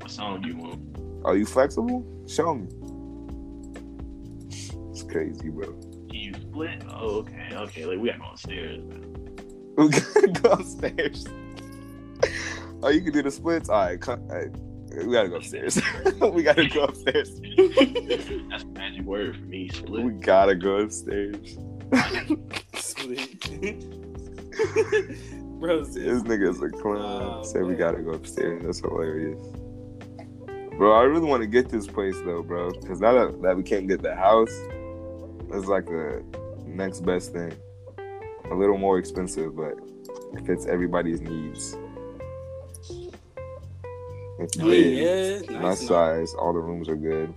[0.00, 1.24] What song you want?
[1.24, 2.04] Are you flexible?
[2.28, 2.68] Show me.
[4.90, 5.74] It's crazy, bro.
[6.56, 6.90] Can you split?
[6.90, 7.84] Oh, okay, okay.
[7.84, 8.82] Like we gotta go upstairs.
[9.76, 11.26] We gotta go upstairs.
[12.82, 13.68] Oh, you can do the splits.
[13.68, 14.50] All right, come, all right.
[15.04, 15.78] we gotta go upstairs.
[16.32, 17.38] we gotta go upstairs.
[18.48, 19.68] That's a magic word for me.
[19.68, 20.02] Split.
[20.02, 21.56] We gotta go upstairs.
[25.58, 27.02] Bro, This nigga's a clown.
[27.02, 28.62] Oh, Say we gotta go upstairs.
[28.64, 29.46] That's hilarious.
[30.78, 32.72] Bro, I really want to get this place though, bro.
[32.72, 34.54] Because now that, that we can't get the house,
[35.52, 36.24] it's like the
[36.76, 37.52] next best thing.
[38.50, 39.74] A little more expensive, but
[40.34, 41.76] it fits everybody's needs.
[44.38, 44.64] It's big.
[44.64, 45.06] Oh, yeah,
[45.38, 46.34] it's my nice size.
[46.34, 47.32] All the rooms are good.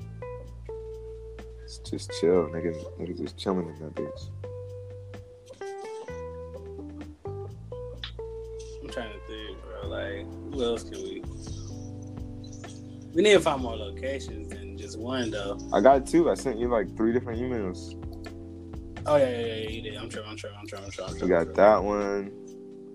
[1.63, 2.75] It's just chill, nigga.
[2.99, 4.29] Niggas just chilling in that bitch.
[8.83, 9.87] I'm trying to think, bro.
[9.87, 11.23] Like, who else can we?
[13.13, 15.57] We need to find more locations than just one, though.
[15.73, 16.29] I got two.
[16.29, 17.95] I sent you like three different emails.
[19.09, 19.97] Oh yeah, yeah, yeah, you did.
[19.97, 20.23] I'm sure.
[20.23, 20.51] I'm sure.
[20.55, 20.77] I'm sure.
[20.79, 21.15] I'm sure.
[21.19, 22.31] We got that one.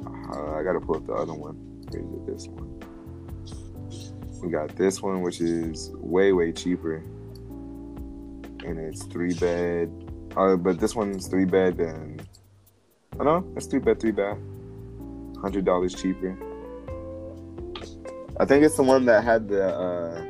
[0.07, 1.59] Uh, I gotta pull up the other one.
[1.91, 2.71] Here's this one.
[4.41, 6.99] We got this one, which is way way cheaper,
[8.65, 9.91] and it's three bed.
[10.37, 12.25] Uh, but this one's three bed and
[13.19, 14.39] oh no, it's three bed, three bath.
[15.43, 16.39] Hundred dollars cheaper.
[18.39, 20.25] I think it's the one that had the uh,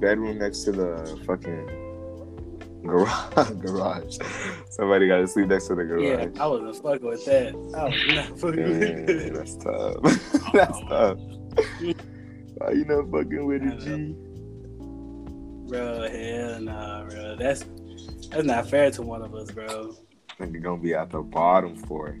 [0.00, 1.83] bedroom next to the fucking
[2.86, 3.50] garage.
[3.60, 4.18] garage.
[4.70, 6.02] Somebody got to sleep next to the garage.
[6.34, 6.42] Yeah.
[6.42, 7.54] I wasn't fucking with that.
[7.76, 9.34] I was not fucking with that.
[9.34, 10.52] that's tough.
[10.52, 11.18] that's tough.
[12.56, 14.16] Why you not fucking with it, G?
[15.68, 17.36] Bro, hell nah, bro.
[17.36, 17.64] That's
[18.30, 19.96] that's not fair to one of us, bro.
[20.38, 22.18] Nigga gonna be at the bottom floor.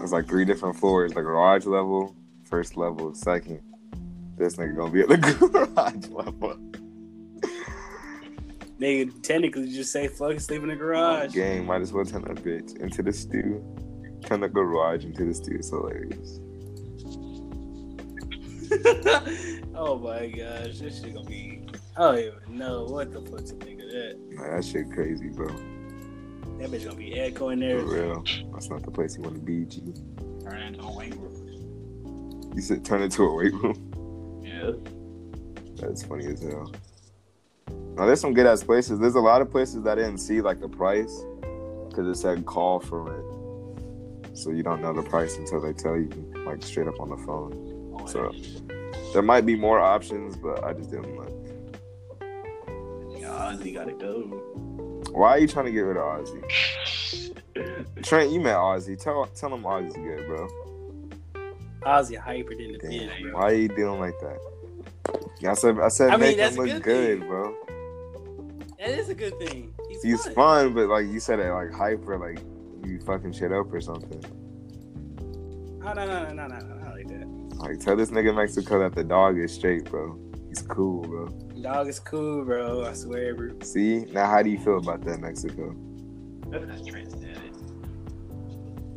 [0.00, 3.60] It's like three different floors: the garage level, first level, second.
[4.36, 6.58] This nigga gonna be at the garage level.
[8.78, 11.32] Nigga, technically just say fuck sleep in the garage.
[11.32, 13.62] Gang, might as well turn that bitch into the stew.
[14.24, 15.54] Turn the garage into the stew.
[15.54, 16.40] It's hilarious.
[19.76, 21.62] oh my gosh, this shit gonna be.
[21.96, 24.18] I don't even know what the fuck to think of that.
[24.30, 25.46] Man, that shit crazy, bro.
[26.58, 27.78] That bitch gonna be echoing there.
[27.80, 28.24] For real.
[28.52, 29.82] That's not the place you want to be, G.
[30.42, 32.52] Turn it into a weight room.
[32.56, 34.42] You said turn it into a weight room.
[34.44, 34.72] Yeah.
[35.76, 36.72] That's funny as hell.
[37.96, 38.98] Now there's some good ass places.
[38.98, 41.24] There's a lot of places that I didn't see like the price
[41.88, 45.96] because it said call for rent, so you don't know the price until they tell
[45.96, 46.08] you
[46.44, 48.06] like straight up on the phone.
[48.08, 48.32] So
[49.12, 51.30] there might be more options, but I just didn't look.
[53.16, 54.40] yeah, Ozzy gotta go.
[55.12, 57.32] Why are you trying to get rid of Ozzy?
[58.02, 59.00] Trent, you met Ozzy.
[59.00, 60.48] Tell tell him Ozzy's good, bro.
[61.82, 63.32] Ozzy hyper than the Damn, pen, bro.
[63.34, 64.38] why are you doing like that?
[65.38, 67.56] Yeah, I said I said I make that's him look good good, bro.
[68.84, 69.72] That is a good thing.
[69.88, 70.34] He's, He's fun.
[70.34, 72.44] fun, but like you said it like hyper, like
[72.86, 74.22] you fucking shit up or something.
[75.82, 77.26] Oh, no, no, no, no, no, no, not like that.
[77.56, 80.18] Like tell this nigga in Mexico that the dog is straight, bro.
[80.50, 81.28] He's cool, bro.
[81.62, 82.84] Dog is cool, bro.
[82.84, 83.58] I swear, bro.
[83.62, 85.74] See now, how do you feel about that, Mexico?
[86.48, 87.56] That's Trent said it.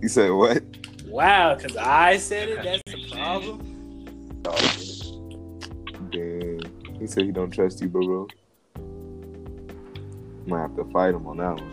[0.01, 0.63] You said what?
[1.05, 2.63] Wow, because I said it.
[2.63, 4.41] That's the problem.
[6.11, 6.99] Damn.
[6.99, 8.27] He said he don't trust you, bro.
[10.47, 11.71] Might have to fight him on that one.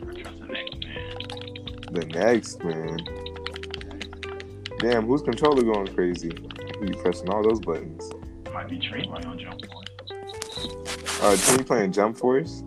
[0.00, 1.04] The next man.
[1.92, 2.98] The next man.
[4.80, 6.32] Damn, whose controller going crazy?
[6.80, 8.10] You pressing all those buttons.
[8.52, 9.88] Might be Trey right on jump force.
[11.20, 12.62] Uh, Tim, you playing Jump Force?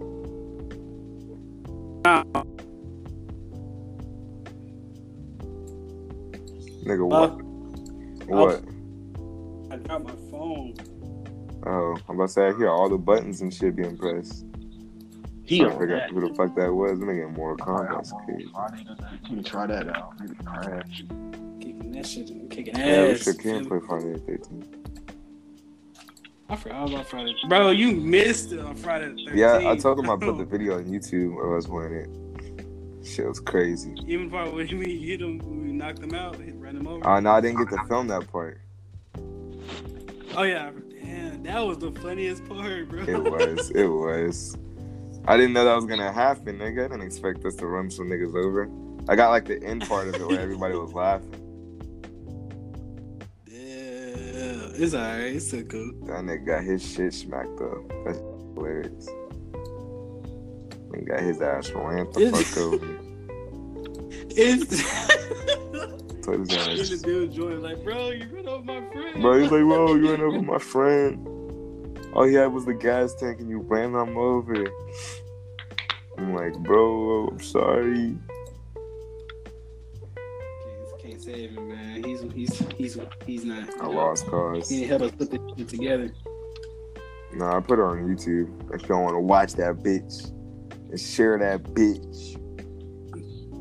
[6.83, 7.41] Nigga, what?
[8.27, 8.63] What?
[9.71, 10.75] I dropped my phone.
[11.65, 14.45] Oh, I'm about to say I hear all the buttons and shit being pressed.
[15.51, 16.09] He Trying to on figure that.
[16.11, 16.97] who the fuck that was.
[16.99, 18.43] Nigga in Mortal Kombat's crazy.
[19.23, 20.17] You can try that out.
[20.17, 21.03] Maybe crash.
[21.59, 23.23] Kicking that shit, kicking Yeah, we ass.
[23.23, 24.65] sure can play Friday the 13th.
[26.47, 27.35] I forgot about Friday.
[27.49, 29.35] Bro, you missed it on Friday the 13th.
[29.35, 33.05] Yeah, I told him I put the video on YouTube where I was playing it.
[33.05, 33.93] Shit was crazy.
[34.07, 37.05] Even part when we hit him, we knocked him out, hit, ran him over.
[37.05, 38.57] Oh, no, I didn't get to film that part.
[40.37, 40.71] oh, yeah.
[41.03, 43.03] Damn, that was the funniest part, bro.
[43.03, 43.69] It was.
[43.71, 44.57] It was.
[45.25, 46.85] I didn't know that was gonna happen, nigga.
[46.85, 48.69] I didn't expect us to run some niggas over.
[49.07, 51.35] I got like the end part of it where everybody was laughing.
[53.47, 55.35] yeah, it's alright.
[55.35, 55.91] It's so cool.
[56.05, 57.77] That nigga got his shit smacked up.
[58.05, 58.19] That's
[58.55, 59.07] hilarious.
[60.95, 62.99] He got his ass ran the fuck over.
[64.29, 64.83] It's.
[66.21, 67.01] Told his And the ass.
[67.01, 69.21] dude joined like, bro, you ran over my friend.
[69.21, 71.27] Bro, he's like, whoa, you ran over my friend.
[72.13, 74.67] All he had was the gas tank and you ran him over.
[76.17, 78.17] I'm like, bro, I'm sorry.
[80.65, 82.03] Can't, can't save him, man.
[82.03, 83.69] He's he's he's he's not.
[83.81, 84.69] I lost cause.
[84.69, 86.13] He didn't help us put this shit together.
[87.33, 88.75] Nah, I put it on YouTube.
[88.75, 90.31] If y'all want to watch that bitch
[90.89, 92.37] and share that bitch.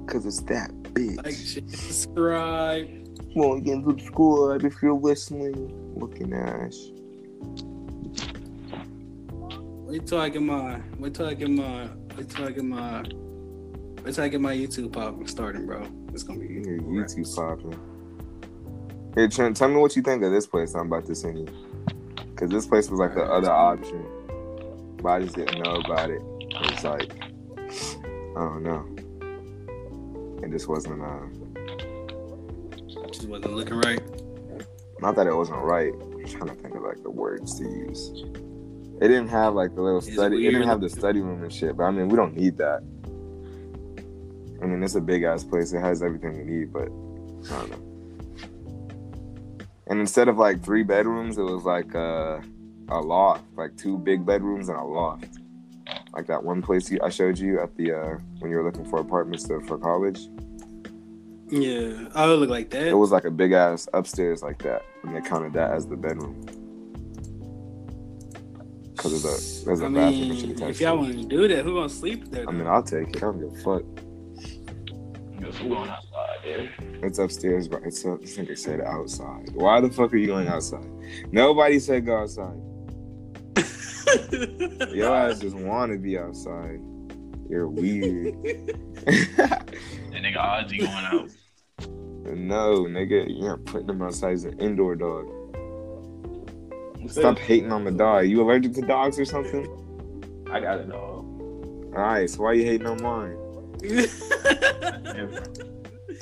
[0.09, 1.25] Cause it's that bitch.
[1.25, 2.89] Like, subscribe.
[3.37, 5.95] Well, again, subscribe if you're listening.
[5.95, 6.91] Looking ass.
[10.01, 10.81] Wait till I get my.
[10.99, 11.87] Wait till I get my.
[12.17, 13.03] Wait till I get my.
[14.03, 15.87] Wait till I get my YouTube pop starting, bro.
[16.15, 16.47] It's gonna be.
[16.49, 17.79] YouTube popping.
[19.15, 21.47] Hey, Trent, tell me what you think of this place I'm about to send you.
[22.35, 24.03] Cause this place was like the other option.
[25.03, 26.23] But I just didn't know about it.
[26.49, 27.13] It's like,
[27.59, 28.87] I don't know.
[30.43, 31.27] It just wasn't, uh,
[33.09, 34.01] Just wasn't looking right.
[35.01, 35.93] not that it wasn't right.
[35.93, 38.25] I'm trying to think of like the words to use.
[39.01, 40.47] It didn't have like the little study.
[40.47, 41.77] It didn't have the study room and shit.
[41.77, 42.83] But I mean, we don't need that.
[44.63, 45.73] I mean, it's a big ass place.
[45.73, 46.89] It has everything we need, but
[47.51, 47.91] I don't know.
[49.87, 52.41] And instead of like three bedrooms, it was like uh,
[52.91, 55.39] a loft, like two big bedrooms and a loft.
[56.13, 58.85] Like that one place you, I showed you at the uh, when you were looking
[58.85, 60.21] for apartments to, for college.
[61.49, 62.09] Yeah.
[62.15, 62.87] I it look like that.
[62.87, 65.97] It was like a big ass upstairs like that, and they counted that as the
[65.97, 66.60] bedroom.
[69.03, 70.71] Because of the there's a I bathroom mean, attached.
[70.73, 72.47] if y'all want to do that, who gonna sleep there?
[72.47, 72.67] I mean.
[72.67, 73.17] I'll take it.
[73.17, 73.83] I don't give a fuck.
[75.57, 76.71] Who going outside there?
[77.03, 78.21] It's upstairs, but it's up.
[78.23, 79.49] I think they said outside.
[79.55, 80.85] Why the fuck are you going outside?
[81.33, 82.61] Nobody said go outside.
[84.95, 86.81] Your ass just want to be outside.
[87.49, 88.35] You're weird.
[89.07, 91.31] That nigga Ozzy going out.
[92.37, 95.27] no, nigga, you're not putting him outside as an indoor dog.
[97.09, 98.27] Stop hating on the dog.
[98.29, 99.67] You allergic to dogs or something?
[100.51, 100.99] I got it dog.
[100.99, 103.37] All right, so why you hating on mine?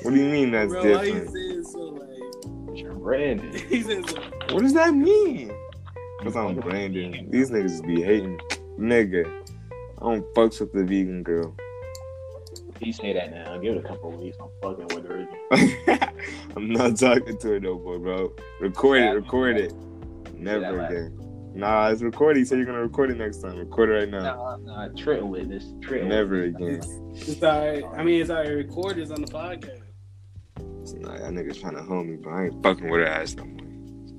[0.02, 1.66] What do you mean that's Bro, why you different?
[1.66, 2.78] so like?
[2.78, 3.52] You're Brandon.
[3.68, 4.20] He said so.
[4.52, 5.50] What does that mean?
[6.18, 7.28] Because I'm Brandon.
[7.30, 8.38] These niggas be hating.
[8.78, 9.26] Nigga,
[10.00, 11.52] I don't fucks with the vegan girl.
[12.78, 13.58] He say that now.
[13.58, 14.36] Give it a couple of weeks.
[14.40, 15.26] I'm fucking with her.
[15.50, 16.14] again.
[16.56, 18.32] I'm not talking to her no more, bro.
[18.60, 19.72] Record it, record it.
[20.38, 21.18] Never again.
[21.54, 22.44] Nah, it's recording.
[22.44, 23.56] So you're gonna record it next time.
[23.58, 24.22] Record it right now.
[24.22, 25.64] Nah, nah, Trent with this.
[25.82, 26.54] Trent Never this.
[26.54, 27.12] again.
[27.14, 27.84] It's alright.
[27.96, 29.82] I mean, it's already recorded it's on the podcast.
[30.82, 33.34] It's Nah, that nigga's trying to hold me, but I ain't fucking with her ass
[33.34, 33.66] no more.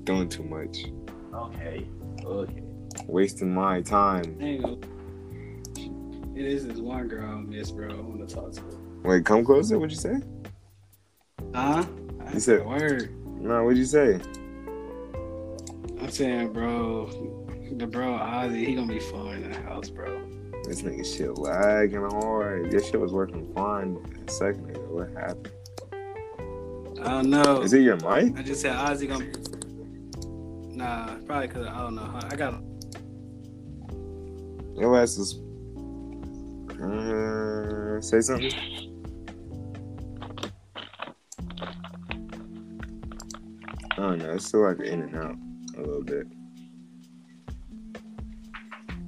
[0.04, 0.86] Doing too much.
[1.34, 1.88] Okay.
[2.24, 2.62] Okay.
[3.06, 4.36] Wasting my time.
[4.38, 4.80] There you go.
[6.36, 7.90] It is this one girl I miss, bro.
[7.90, 8.70] I want to talk to her.
[9.04, 9.78] Wait, come closer.
[9.78, 10.20] What'd you say?
[11.54, 11.84] Huh?
[12.20, 13.10] I You said- said word.
[13.40, 14.20] Nah, what'd you say?
[16.10, 17.06] I'm saying, bro,
[17.76, 20.20] the bro Ozzy, he gonna be fine in the house, bro.
[20.64, 22.72] This nigga shit lagging hard.
[22.72, 23.96] Your shit was working fine
[24.26, 24.80] a second ago.
[24.88, 25.52] What happened?
[27.00, 27.62] I don't know.
[27.62, 28.36] Is it your mic?
[28.36, 29.26] I just said Ozzy gonna.
[30.74, 32.20] Nah, probably cause I don't know.
[32.28, 32.60] I got.
[34.80, 35.38] Your ass is.
[36.82, 38.52] Uh, say something.
[43.92, 44.32] I don't know.
[44.32, 45.36] It's still like in and out
[45.76, 46.26] a little bit.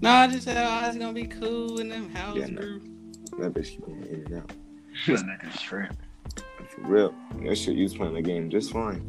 [0.01, 2.61] No, I just said oh, it's gonna be cool in them house Yeah, no.
[2.61, 2.83] group.
[3.39, 4.53] That bitch keep going in and out.
[5.07, 5.91] That nigga's straight.
[6.71, 7.15] For real.
[7.45, 9.01] that shit, you was playing the game just fine.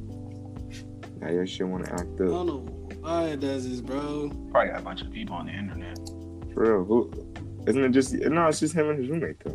[1.19, 2.21] Now your shit want to act up.
[2.21, 2.29] I up.
[2.31, 2.57] don't know
[3.01, 4.29] why it does this, bro.
[4.51, 5.97] Probably got a bunch of people on the internet.
[6.53, 6.83] For real.
[6.85, 7.11] Who?
[7.67, 8.13] Isn't it just?
[8.13, 9.51] No, it's just him and his roommate though.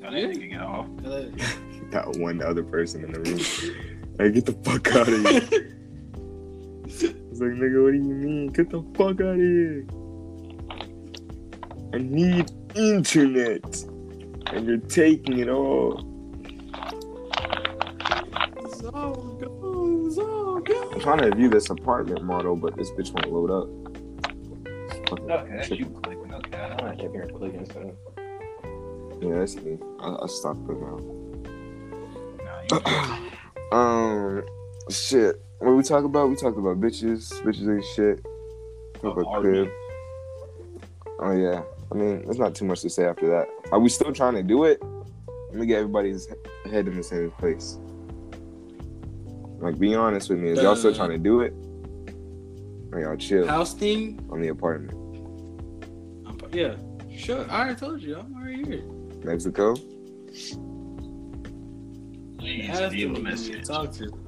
[0.00, 0.86] Tell that nigga get off.
[1.90, 3.38] That one other person in the room.
[4.18, 5.76] hey, get the fuck out of here.
[6.92, 8.46] It's like, nigga, what do you mean?
[8.48, 9.86] Get the fuck out of here.
[11.92, 13.62] I need internet.
[14.52, 15.98] And you're taking it all.
[18.72, 18.90] So
[19.40, 20.90] go, so go.
[20.92, 23.68] I'm trying to view this apartment model, but this bitch won't load up.
[24.66, 26.34] It's fucking Okay, that's you clicking.
[26.34, 27.84] Okay, I'm not sitting here clicking stuff.
[29.20, 29.78] Yeah, that's me.
[30.00, 30.98] I, I stopped it now.
[32.72, 33.30] Nah,
[33.72, 34.42] Um,
[34.90, 35.40] shit.
[35.60, 36.30] What we talk about?
[36.30, 38.24] We talked about bitches, bitches and shit.
[38.94, 39.68] Talk about Apartment.
[39.68, 41.12] crib.
[41.20, 41.62] Oh yeah.
[41.92, 43.46] I mean, there's not too much to say after that.
[43.70, 44.82] Are we still trying to do it?
[45.50, 46.28] Let me get everybody's
[46.64, 47.78] head in the same place.
[49.58, 50.48] Like, be honest with me.
[50.48, 51.52] Is y'all still trying to do it?
[52.92, 54.26] Or y'all chill House thing?
[54.30, 54.94] on the apartment?
[56.26, 56.76] I'm, yeah,
[57.14, 57.44] sure.
[57.50, 58.16] I already told you.
[58.18, 58.84] I'm already here.
[59.24, 59.74] Mexico?
[62.38, 63.66] please Has to leave a be message.
[63.66, 64.19] Talk to.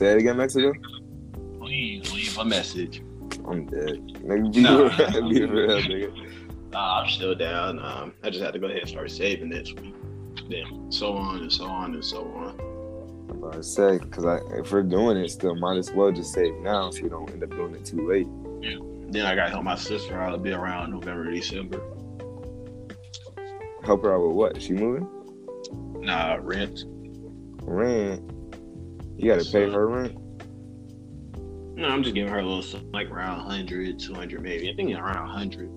[0.00, 0.72] Say it again, Mexico?
[1.60, 3.02] Please leave a message.
[3.46, 3.98] I'm dead.
[4.24, 4.84] Nigga, be, No.
[4.84, 6.70] real, be real, nigga.
[6.72, 7.78] Nah, I'm still down.
[7.80, 9.94] Um, I just had to go ahead and start saving this week.
[10.48, 12.58] Then so on and so on and so on.
[13.28, 16.54] I'm about to say, because if we're doing it still, might as well just save
[16.62, 18.26] now so you don't end up doing it too late.
[18.62, 18.78] Yeah.
[19.10, 20.28] Then I gotta help my sister out.
[20.32, 21.78] It'll be around November, December.
[23.84, 24.62] Help her out with what?
[24.62, 25.06] She moving?
[26.02, 26.84] Nah, rent.
[27.64, 28.39] Rent.
[29.20, 30.16] You gotta pay her rent?
[31.76, 34.70] No, I'm just giving her a little something like around 100, 200 maybe.
[34.70, 35.68] I think it's around 100.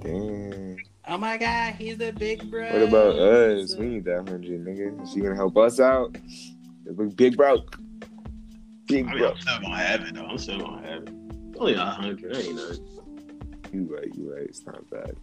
[0.00, 0.76] Damn.
[1.08, 2.70] Oh my God, he's a big bro.
[2.72, 3.74] What about us?
[3.74, 5.02] We need that hundred, nigga.
[5.02, 6.16] Is she gonna help us out?
[6.96, 7.64] Big- Big bro.
[8.86, 9.30] Big I mean, bro.
[9.30, 10.26] I'm still gonna have it though.
[10.26, 11.14] I'm still gonna have it.
[11.58, 12.86] Only a hundred, ain't nothing.
[13.72, 14.44] You right, you right.
[14.44, 15.16] It's not bad.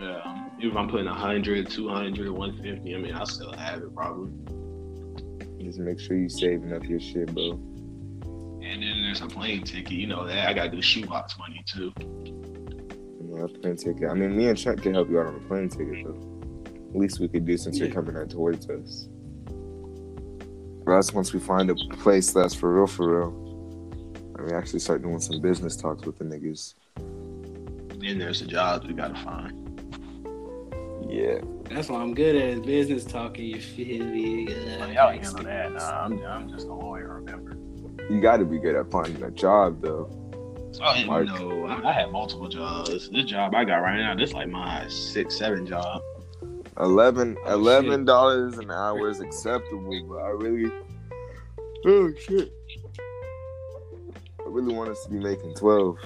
[0.00, 4.30] Yeah, um, if I'm putting 100, 200, 150, I mean, I'll still have it probably.
[5.60, 7.52] Just make sure you saving up your shit, bro.
[8.62, 9.92] And then there's a plane ticket.
[9.92, 11.92] You know that I gotta do shoebox money too.
[13.38, 14.10] A plane ticket.
[14.10, 16.40] I mean, me and Trent can help you out on a plane ticket, though.
[16.88, 19.08] At least we could do since you're coming out towards us.
[20.84, 23.28] But that's once we find a place that's for real, for real.
[24.36, 26.74] And we actually start doing some business talks with the niggas.
[28.00, 29.67] Then there's the jobs we gotta find.
[31.08, 31.40] Yeah.
[31.70, 33.46] That's what I'm good at is business talking.
[33.46, 34.52] You feel me?
[34.94, 35.72] Y'all ain't handle that.
[35.72, 37.14] Nah, I'm, I'm just a lawyer.
[37.14, 37.56] Remember?
[38.10, 40.10] You got to be good at finding a job, though.
[40.82, 41.26] Oh, you Mark.
[41.26, 43.08] know, I, I had multiple jobs.
[43.08, 46.02] This job I got right now, this like my six, seven job.
[46.78, 50.70] Eleven Oh, eleven dollars an hour is acceptable, but I really
[51.86, 52.52] oh shit.
[54.40, 55.98] I really want us to be making twelve.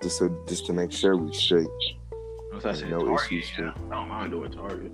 [0.00, 1.66] Just to just to make sure we straight.
[2.52, 2.90] What's I said?
[2.90, 3.72] No Target, issues, yeah.
[3.90, 4.92] I don't mind doing Target.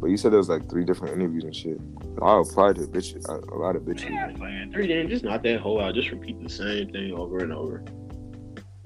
[0.00, 1.80] But you said there was like three different interviews and shit.
[2.22, 4.10] I applied to bitch a, a lot of bitches.
[4.10, 5.80] Yeah, man, three days, just not that whole.
[5.80, 7.84] I'll just repeat the same thing over and over.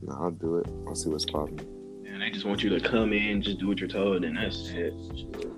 [0.02, 0.68] No, I'll do it.
[0.86, 1.60] I'll see what's popping.
[2.06, 4.70] And they just want you to come in, just do what you're told, and that's
[4.70, 4.94] it.
[5.14, 5.50] Shit.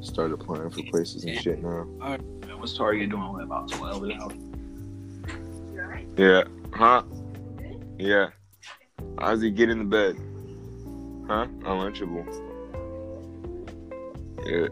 [0.00, 1.84] Start applying for places and shit now.
[1.98, 2.20] Man,
[2.58, 3.32] What's Target doing?
[3.32, 4.32] What, about 12 an hour?
[6.16, 6.42] Yeah.
[6.74, 7.02] Huh?
[7.98, 8.28] Yeah.
[9.18, 10.16] How's he get in the bed?
[11.30, 11.46] Huh?
[11.60, 12.26] A Lunchable.
[14.44, 14.66] Yeah.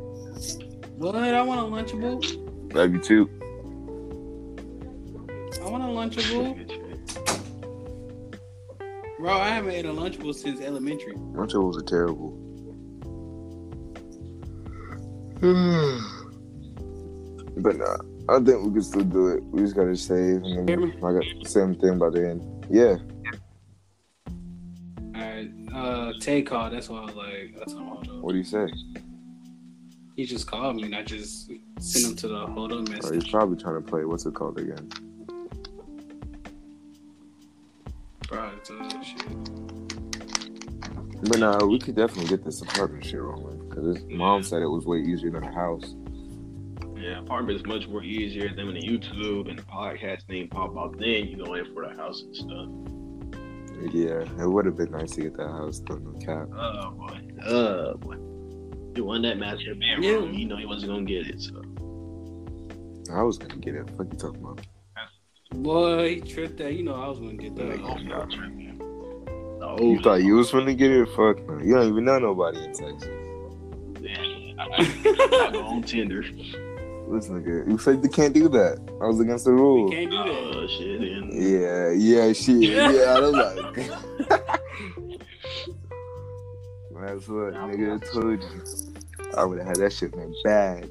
[0.97, 1.15] What?
[1.15, 2.75] I want a Lunchable.
[2.75, 3.31] Love you too.
[5.63, 6.59] I want a Lunchable.
[9.21, 11.15] Bro, I haven't ate a Lunchable since elementary.
[11.15, 12.33] Lunchables are terrible.
[17.59, 17.99] but nah,
[18.29, 19.45] I think we can still do it.
[19.45, 20.93] We just gotta save and then?
[20.97, 22.43] I got the same thing by the end.
[22.69, 22.97] Yeah.
[25.89, 26.73] Uh, Tay called.
[26.73, 27.81] That's why I was like, that's all.
[27.81, 28.15] Hold up.
[28.17, 28.67] What do you say?
[30.17, 33.23] He just called me and I just sent him to the hold up Oh, message.
[33.23, 34.05] he's probably trying to play.
[34.05, 34.89] What's it called again?
[38.29, 38.69] Bro, it's
[39.07, 39.25] shit.
[41.23, 43.71] But nah, we could definitely get this apartment shit rolling.
[43.71, 45.95] Cause his mom said it was way easier than a house.
[46.97, 50.77] Yeah, apartment is much more easier than when the YouTube and the podcast name pop
[50.77, 50.99] up.
[50.99, 52.69] Then you go in for the house and stuff.
[53.93, 56.49] Yeah, it would have been nice to get that house though, no cap.
[56.57, 57.21] Oh boy.
[57.47, 58.17] Oh boy.
[58.97, 60.03] You won that match in the bedroom.
[60.03, 60.39] Yeah.
[60.39, 61.41] You know he wasn't gonna get it.
[61.41, 61.63] So
[63.13, 63.89] I was gonna get it.
[63.97, 64.61] Fuck you talking about?
[65.55, 66.75] Boy, he tripped that.
[66.75, 67.81] You know I was gonna get that.
[67.81, 69.81] Oh, y'all.
[69.81, 71.09] You thought you was gonna get it?
[71.11, 71.59] Fuck no.
[71.63, 73.09] You don't even know nobody in Texas.
[74.01, 74.57] man.
[74.59, 74.65] I,
[75.47, 76.25] I go on Tinder.
[77.11, 78.79] Listen, nigga, you said you can't do that.
[79.01, 79.91] I was against the We rule.
[79.91, 80.29] can't do that.
[80.29, 81.01] Oh shit.
[81.33, 82.61] Yeah, yeah, shit.
[82.95, 83.77] Yeah, I don't like.
[87.01, 89.35] That's what nigga told you.
[89.37, 90.91] I would have had that shit in a bag.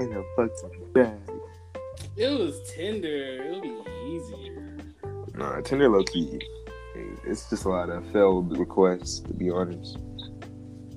[0.00, 1.18] In a fucking bag.
[2.16, 3.42] It was Tinder.
[3.42, 3.80] It would be
[4.10, 4.76] easier.
[5.34, 6.40] Nah, Tinder low key.
[7.24, 9.98] It's just a lot of failed requests, to be honest.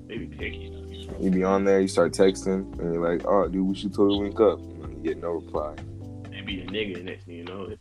[0.08, 0.75] maybe picky.
[1.20, 4.26] You be on there, you start texting, and you're like, oh, dude, we should totally
[4.26, 4.60] link up.
[4.60, 5.76] And you get no reply.
[6.30, 7.80] Maybe a nigga next thing you know it.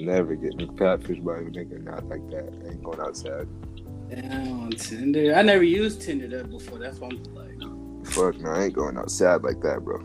[0.00, 2.52] Never getting catfished by a nigga, not like that.
[2.66, 3.48] Ain't going outside.
[4.08, 5.34] Damn, on Tinder.
[5.34, 6.78] I never used Tinder that before.
[6.78, 9.98] That's why I'm like, Fuck no, I ain't going outside like that, bro.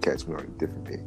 [0.00, 1.02] Catch me on a different day.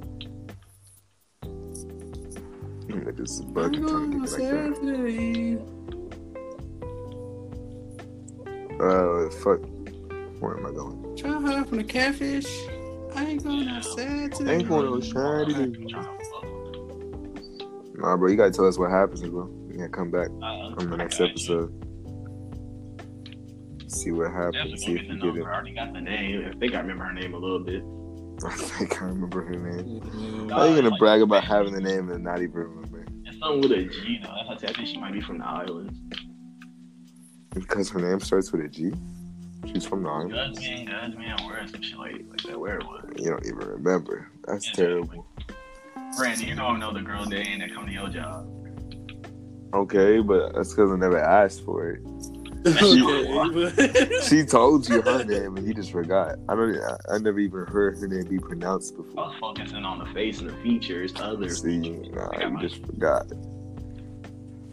[2.87, 5.53] Niggas I'm bugging trying going to get like outside today.
[5.55, 5.98] that.
[8.79, 9.59] Uh, fuck.
[10.39, 11.15] Where am I going?
[11.17, 12.47] Try to hide from the catfish.
[13.15, 14.55] I ain't going outside today.
[14.55, 15.79] Ain't going outside today.
[17.95, 19.49] Nah, bro, you gotta tell us what happens, bro.
[19.69, 21.73] You gotta come back on the next episode.
[23.87, 24.81] See what happens.
[24.85, 25.43] See if you get it.
[25.43, 26.45] I already got the name.
[26.47, 27.83] I think I remember her name a little bit.
[28.45, 29.99] I think I remember her name.
[29.99, 30.51] Mhm.
[30.51, 33.05] How you gonna brag about having the name and not even remember?
[33.25, 34.29] It's something with a G though.
[34.47, 35.99] That's how I think she might be from the islands.
[37.53, 38.91] Because her name starts with a G.
[39.67, 40.31] She's from the island.
[40.31, 42.59] Does me, does me, and where some shit like, like that.
[42.59, 43.05] Where it was.
[43.17, 44.29] You don't even remember.
[44.47, 45.25] That's terrible.
[46.17, 48.47] Brandy, you don't know the girl name that come to your job.
[49.73, 52.01] Okay, but that's because I never asked for it.
[52.65, 56.35] Okay, but- She told you her name and you just forgot.
[56.49, 56.75] I don't.
[56.77, 59.11] I, I never even heard her name be pronounced before.
[59.23, 59.51] I before.
[59.53, 63.27] was focusing on the face and the features, Other See, nah, you just forgot.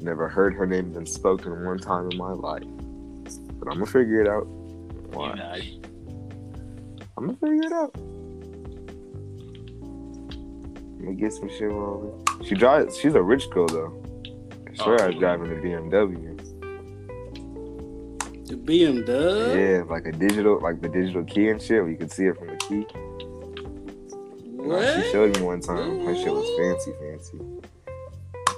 [0.01, 2.62] Never heard her name been spoken one time in my life.
[3.59, 4.47] But I'm gonna figure it out.
[5.12, 5.78] Why?
[7.16, 7.94] I'm gonna figure it out.
[10.99, 12.24] I'm gonna get some shit rolling.
[12.44, 12.99] She drives.
[12.99, 14.03] She's a rich girl though.
[14.68, 16.36] I swear I was driving a BMW.
[18.47, 19.78] the BMW.
[19.78, 21.82] Yeah, like a digital, like the digital key and shit.
[21.82, 22.86] Where you could see it from the key.
[24.57, 25.05] What?
[25.05, 26.05] she showed me one time.
[26.05, 27.38] Her shit was fancy, fancy.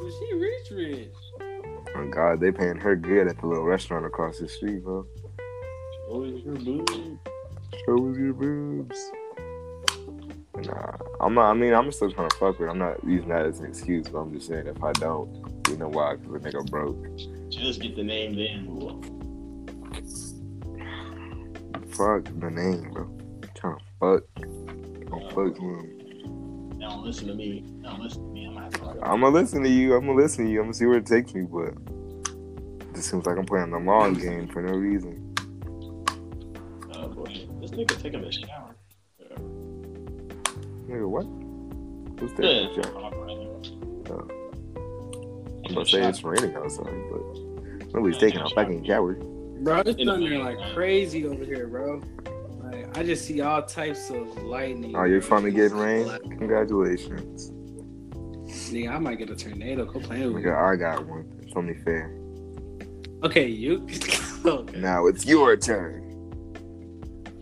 [0.00, 1.27] Was she rich, rich?
[1.98, 5.04] Oh God, they paying her good at the little restaurant across the street, bro.
[6.08, 6.92] Oh, your boobs.
[7.84, 9.10] Show us your boobs.
[10.64, 11.50] Nah, I'm not.
[11.50, 12.70] I mean, I'm still trying to fuck with.
[12.70, 15.28] I'm not using that as an excuse, but I'm just saying if I don't,
[15.68, 16.14] you know why?
[16.16, 17.04] Because the nigga broke.
[17.50, 18.68] Just get the name then.
[21.90, 23.10] Fuck the name, bro.
[23.54, 24.22] trying to fuck.
[25.10, 25.97] Don't fuck with him.
[26.78, 27.64] They don't listen to me.
[27.82, 28.46] They don't listen to me.
[28.46, 29.94] I'm gonna have to I'm gonna listen to you.
[29.96, 30.60] I'm gonna listen to you.
[30.60, 33.78] I'm gonna see where it takes me, but it just seems like I'm playing the
[33.78, 35.34] long game for no reason.
[36.92, 37.24] uh, boy,
[37.60, 38.76] this nigga taking a shower.
[40.86, 41.26] Nigga, what?
[42.20, 42.44] Who's that?
[42.44, 42.68] Yeah.
[42.76, 44.14] Yeah.
[45.64, 49.14] I'm about to say it's raining outside, but nobody's taking a fucking shower.
[49.14, 52.00] Bro, it's In the thundering like crazy over here, bro.
[52.94, 54.96] I just see all types of lightning.
[54.96, 56.08] Oh, you're finally getting rain?
[56.38, 57.50] Congratulations.
[58.72, 59.84] Nigga, I might get a tornado.
[59.84, 60.50] Go play with me.
[60.50, 61.30] I got one.
[61.42, 62.14] It's only fair.
[63.22, 63.86] Okay, you.
[64.44, 64.78] okay.
[64.78, 66.04] Now it's your turn.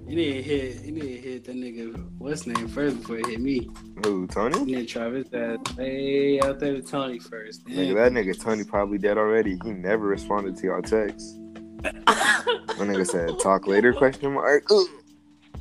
[0.08, 0.84] You need to hit.
[0.84, 2.08] You need to hit that nigga.
[2.18, 3.68] What's name first before he hit me?
[4.04, 4.64] Who, You Tony?
[4.64, 7.66] need Travis that way out there to Tony first.
[7.66, 9.58] Nigga, that nigga Tony probably dead already.
[9.64, 11.34] He never responded to y'all texts.
[12.06, 14.70] My nigga said, talk later, question mark.
[14.70, 14.88] Ooh.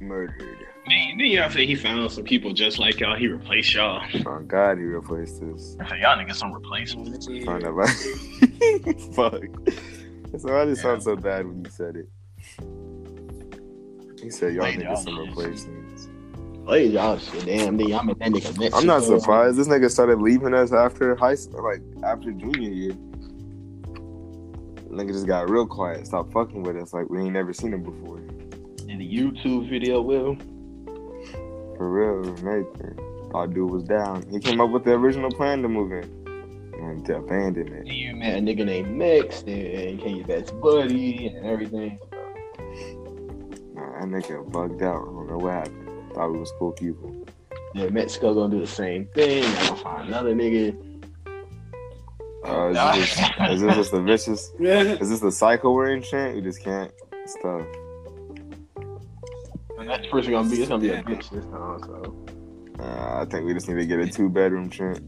[0.06, 0.68] Murdered.
[0.88, 3.16] Man, then y'all say he found some people just like y'all.
[3.16, 4.06] He replaced y'all.
[4.26, 5.76] Oh, God, he replaced this.
[5.80, 7.26] I said, y'all niggas some replacements.
[7.26, 7.90] Find out about-
[9.16, 9.44] Fuck.
[10.40, 12.10] So I just sound so bad when you said it.
[14.22, 16.08] He said y'all Wait, niggas some replacements.
[16.68, 17.46] Hey, y'all shit.
[17.46, 18.74] Damn, nigga, I'm at that nigga.
[18.74, 19.58] I'm not surprised.
[19.58, 22.92] This nigga started leaving us after high school, like after junior year.
[24.90, 26.08] Nigga just got real quiet.
[26.08, 28.20] Stopped fucking with us like we ain't never seen him before.
[28.96, 30.38] In the YouTube video, Will.
[31.76, 32.98] For real, Nathan.
[33.34, 34.26] All dude was down.
[34.32, 36.04] He came up with the original plan to move in.
[36.80, 37.88] And to abandon it.
[37.88, 42.00] You met a nigga named Mix, and came your best buddy, and everything.
[43.74, 45.02] Nah, that nigga bugged out.
[45.02, 46.14] I don't know what happened.
[46.14, 47.26] Thought we was cool people.
[47.74, 49.44] Yeah, Mexico gonna do the same thing.
[49.44, 50.74] I'm gonna find another nigga.
[52.46, 54.52] Uh, is, this just, is this just the vicious?
[54.60, 56.36] Is this the cycle we're in, Trent?
[56.36, 56.94] We just can't.
[57.12, 57.36] It's
[59.76, 59.80] tough.
[59.80, 61.80] And that person gonna be it's gonna be a bitch this time.
[61.84, 62.26] So
[62.80, 65.00] Uh, I think we just need to get a two bedroom Trent.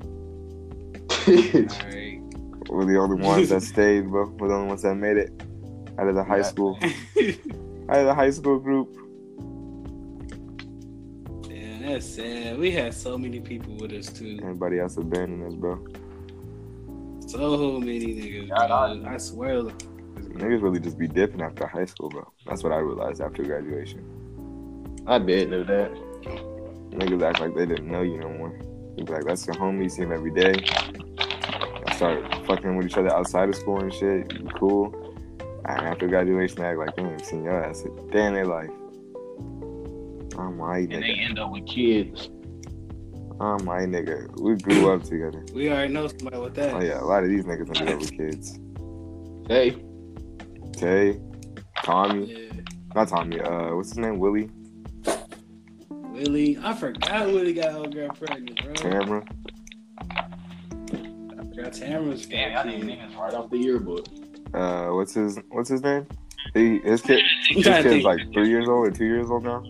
[1.28, 2.22] Alright.
[2.70, 4.30] We're the only ones that stayed, bro.
[4.38, 5.32] We're the only ones that made it
[5.98, 6.44] out of the high Yeah.
[6.44, 6.78] school,
[7.90, 8.94] out of the high school group.
[11.50, 12.58] Yeah, that's sad.
[12.58, 14.40] We had so many people with us too.
[14.42, 15.80] Everybody else abandoned us, bro.
[17.28, 19.04] So many niggas, Yeah, bro.
[19.10, 19.64] I swear.
[19.64, 22.32] Niggas really just be dipping after high school, bro.
[22.46, 24.04] That's what I realized after graduation.
[25.08, 25.92] I did know that.
[26.92, 28.54] Niggas act like they didn't know you no more.
[28.98, 30.56] You be like, that's your homie, you see him every day.
[31.88, 34.32] I started fucking with each other outside of school and shit.
[34.34, 35.16] You cool.
[35.66, 38.46] And after graduation, they act like they ain't seen your ass a day in their
[38.46, 38.70] life.
[40.38, 42.30] I'm my And they end up with kids.
[43.40, 44.30] I'm my nigga.
[44.42, 45.46] We grew up together.
[45.54, 46.74] We already know somebody with that.
[46.74, 48.60] Oh yeah, a lot of these niggas ended up with kids.
[49.48, 49.78] Hey,
[50.74, 51.20] Tay,
[51.84, 52.62] Tommy, Yeah.
[52.96, 53.40] not Tommy.
[53.40, 54.20] Uh, what's his name?
[54.20, 54.50] Willie,
[56.18, 58.74] Willie, I forgot Willie got old girl pregnant, bro.
[58.74, 59.24] Tamara.
[60.00, 64.08] I forgot Tamara's damn, y'all got niggas right off the yearbook.
[64.54, 66.08] Uh, what's his What's his name?
[66.56, 67.20] He his kid.
[67.50, 69.64] I'm His trying to kid's like three years old or two years old now.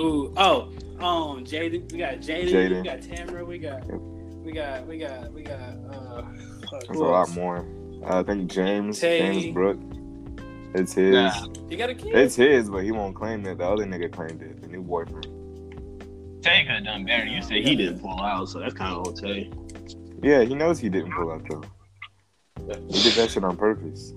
[0.00, 0.62] Ooh, oh,
[1.00, 1.92] um, Jaden.
[1.92, 2.50] We got Jaden.
[2.50, 2.82] Jaden.
[2.82, 3.44] We got Tamara.
[3.44, 4.00] We got, Yep.
[4.44, 5.60] we got, we got, we got.
[5.60, 6.22] Uh,
[6.70, 7.64] fuck, That's who a lot more.
[8.04, 9.18] Uh, I think James Tay.
[9.20, 9.78] James Brook.
[10.74, 11.14] It's his.
[11.14, 11.46] Nah.
[11.68, 12.14] You got a kid?
[12.14, 13.58] It's his, but he won't claim it.
[13.58, 14.60] The other nigga claimed it.
[14.60, 15.26] The new boyfriend.
[16.42, 17.26] Tay could have done better.
[17.26, 19.50] You said he didn't pull out, so that's kind of on Tay.
[20.22, 21.62] Yeah, he knows he didn't pull out though.
[22.90, 24.12] He did that shit on purpose.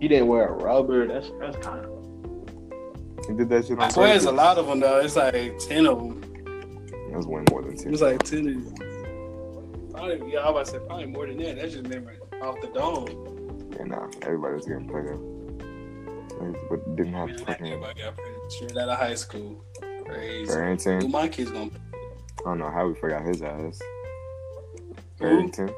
[0.00, 1.06] He didn't wear a rubber.
[1.06, 3.26] That's that's kind of.
[3.26, 3.94] He did that shit on I purpose.
[3.94, 5.00] swear it's a lot of them though.
[5.00, 6.22] It's like ten of them.
[7.10, 7.90] It was way more than two.
[7.90, 9.90] It's like ten of them.
[9.92, 11.56] Probably, yeah, I was about to say probably more than that.
[11.56, 13.70] That's just never off the dome.
[13.76, 15.20] Yeah, nah, everybody's getting played up.
[16.68, 19.64] But didn't have fucking Everybody got pregnant straight out of high school.
[20.06, 20.46] Crazy.
[20.46, 21.00] Barrington.
[21.02, 21.70] Who my kids gonna?
[21.92, 23.80] I don't know how we forgot his ass.
[25.18, 25.24] Who?
[25.24, 25.70] Barrington.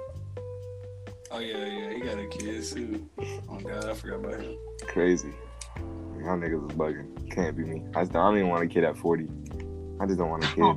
[1.30, 3.08] Oh yeah, yeah, he got a kid too.
[3.48, 4.56] Oh god, I forgot about him.
[4.86, 5.32] Crazy.
[6.20, 7.30] Y'all niggas is bugging.
[7.32, 7.82] Can't be me.
[7.96, 9.26] I, I don't even want a kid at 40.
[10.00, 10.62] I just don't want a kid.
[10.62, 10.76] Oh.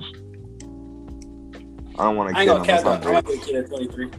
[1.99, 3.07] I don't want a I ain't kid gonna cap I'm that.
[3.07, 4.09] I want a kid at 23.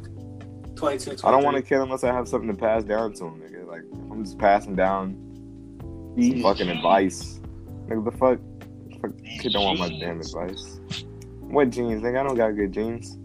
[0.76, 3.40] 22, I don't want a kid unless I have something to pass down to him,
[3.40, 3.66] nigga.
[3.66, 5.25] Like, I'm just passing down
[6.42, 7.40] fucking advice.
[7.88, 8.38] Nigga, the fuck?
[8.90, 10.80] The fuck kid don't want my damn advice.
[11.40, 12.20] What jeans, nigga?
[12.20, 13.18] I don't got good jeans.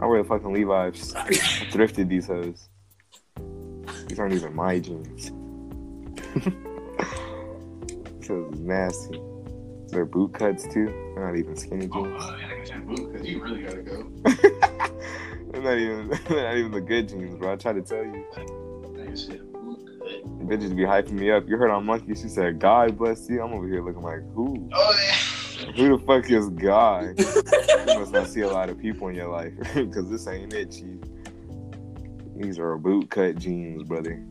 [0.00, 1.14] I wear fucking Levi's.
[1.16, 2.68] I thrifted these hoes.
[4.08, 5.30] These aren't even my jeans.
[8.28, 9.22] Hoes is nasty.
[9.88, 10.86] They're boot cuts too.
[11.14, 12.22] They're not even skinny jeans.
[12.22, 13.00] Oh, jeans.
[13.00, 14.10] because you really gotta go.
[15.50, 17.52] they're not even they're not even the good jeans, bro.
[17.52, 18.24] I try to tell you.
[20.48, 21.46] Bitches be hyping me up.
[21.46, 23.42] You heard on Monkey, she said, God bless you.
[23.42, 24.68] I'm over here looking like, who?
[24.72, 25.72] Oh yeah.
[25.72, 27.18] Who the fuck is God?
[27.18, 29.52] you must not see a lot of people in your life.
[29.74, 31.00] Because this ain't it, chief.
[32.34, 34.24] These are boot cut jeans, brother.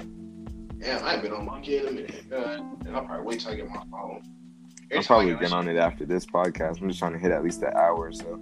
[0.79, 2.29] Damn, I ain't been on kid in a minute.
[2.29, 4.23] God, and I'll probably wait till I get my phone.
[4.95, 6.81] I'll probably get on it after this podcast.
[6.81, 8.37] I'm just trying to hit at least an hour or so.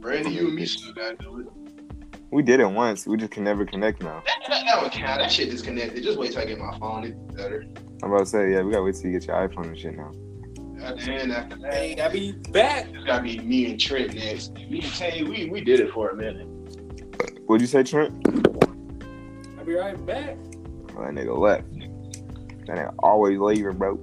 [0.00, 1.46] Brandy, you and me still gotta do it.
[2.30, 3.06] We did it once.
[3.06, 4.22] We just can never connect now.
[4.26, 5.20] That, that, that would count.
[5.20, 6.02] That shit disconnected.
[6.02, 7.04] Just wait till I get my phone.
[7.04, 7.64] It's better.
[8.02, 9.96] I'm about to say, yeah, we gotta wait till you get your iPhone and shit
[9.96, 10.12] now.
[10.84, 12.88] And then after that, Hey, I be back.
[12.92, 14.52] it's gotta be me and Trent next.
[14.54, 16.46] Me and Tay, we, we did it for a minute.
[17.46, 18.12] What'd you say, Trent?
[19.58, 20.36] I'll be right back.
[20.96, 21.72] Oh, that nigga left.
[22.66, 23.96] That nigga always leaving, bro.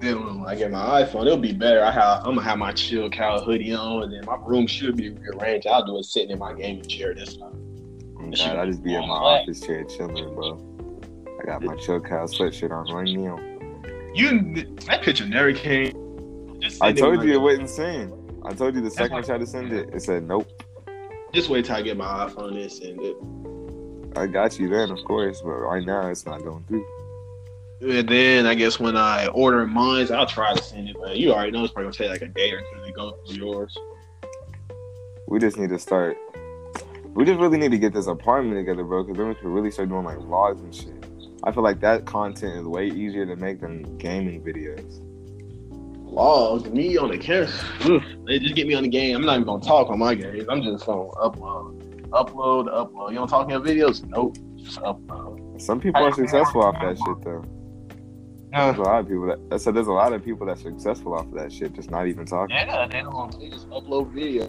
[0.00, 1.84] Then when I get my iPhone, it'll be better.
[1.84, 4.96] I have I'm gonna have my chill cow hoodie on, and then my room should
[4.96, 5.66] be rearranged.
[5.66, 7.52] I'll do it sitting in my gaming chair this time.
[8.18, 9.42] Oh, God, I just be in my Black.
[9.42, 10.58] office chair chilling, bro.
[11.40, 13.38] I got my chill cow sweatshirt on right now.
[14.14, 15.92] You that picture never came.
[16.80, 18.12] I told you it wasn't send.
[18.42, 20.48] I told you the second I tried to send it, it said nope.
[21.34, 23.16] Just wait till I get my iPhone and send it.
[24.18, 26.86] I got you then, of course, but right now it's not going through.
[27.80, 30.96] And then I guess when I order mine, I'll try to send it.
[31.00, 33.12] But you already know it's probably gonna take like a day or two to go
[33.26, 33.76] through yours.
[35.26, 36.18] We just need to start.
[37.14, 39.70] We just really need to get this apartment together, bro, because then we could really
[39.70, 41.06] start doing like vlogs and shit.
[41.42, 45.00] I feel like that content is way easier to make than gaming videos.
[46.10, 47.48] Vlogs, me on the camera.
[48.26, 49.16] They just get me on the game.
[49.16, 50.44] I'm not even gonna talk on my games.
[50.50, 53.10] I'm just gonna upload, upload, upload.
[53.10, 54.04] You don't talk in your videos?
[54.06, 54.36] Nope.
[54.56, 55.60] Just upload.
[55.62, 57.44] Some people are successful off that shit, though.
[58.52, 59.38] There's a lot of people that.
[59.52, 62.08] I said there's a lot of people that's successful off of that shit, just not
[62.08, 62.56] even talking.
[62.56, 63.38] yeah, they don't.
[63.38, 64.46] They just upload video.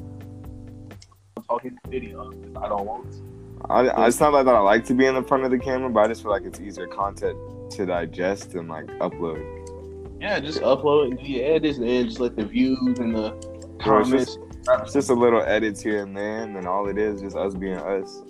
[1.38, 2.32] I'm talking video.
[2.56, 3.12] I don't want.
[3.12, 3.32] To.
[3.70, 5.60] I, I, it's not like that I like to be in the front of the
[5.60, 7.38] camera, but I just feel like it's easier content
[7.72, 9.40] to digest and like upload.
[10.20, 13.32] Yeah, just upload and do edits, and just let the views and the
[13.84, 14.38] Bro, it's comments.
[14.68, 17.54] It's just a little edits here and there, and then all it is just us
[17.54, 18.22] being us.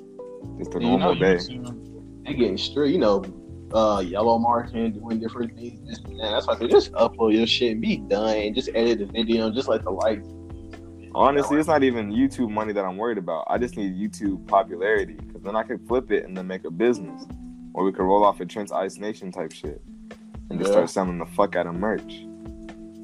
[0.57, 1.37] Just a You know, normal day.
[2.25, 3.23] They getting straight, you know,
[3.73, 5.99] uh, yellow marking, doing different things.
[6.05, 6.31] And that.
[6.31, 8.53] That's why I say just upload your shit and be done.
[8.53, 10.27] Just edit the video, just like the likes.
[11.13, 13.45] Honestly, it's not even YouTube money that I'm worried about.
[13.49, 16.71] I just need YouTube popularity because then I could flip it and then make a
[16.71, 17.25] business,
[17.73, 19.81] or we could roll off a Trent's Ice Nation type shit
[20.49, 20.75] and just Yeah.
[20.75, 22.25] start selling the fuck out of merch.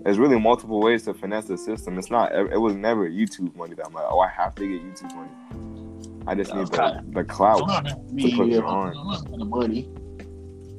[0.03, 1.97] There's really multiple ways to finesse the system.
[1.97, 2.33] It's not.
[2.33, 6.23] It was never YouTube money that I'm like, oh, I have to get YouTube money.
[6.27, 7.83] I just need the, the clout.
[8.13, 8.93] me put it on.
[9.37, 9.89] the money.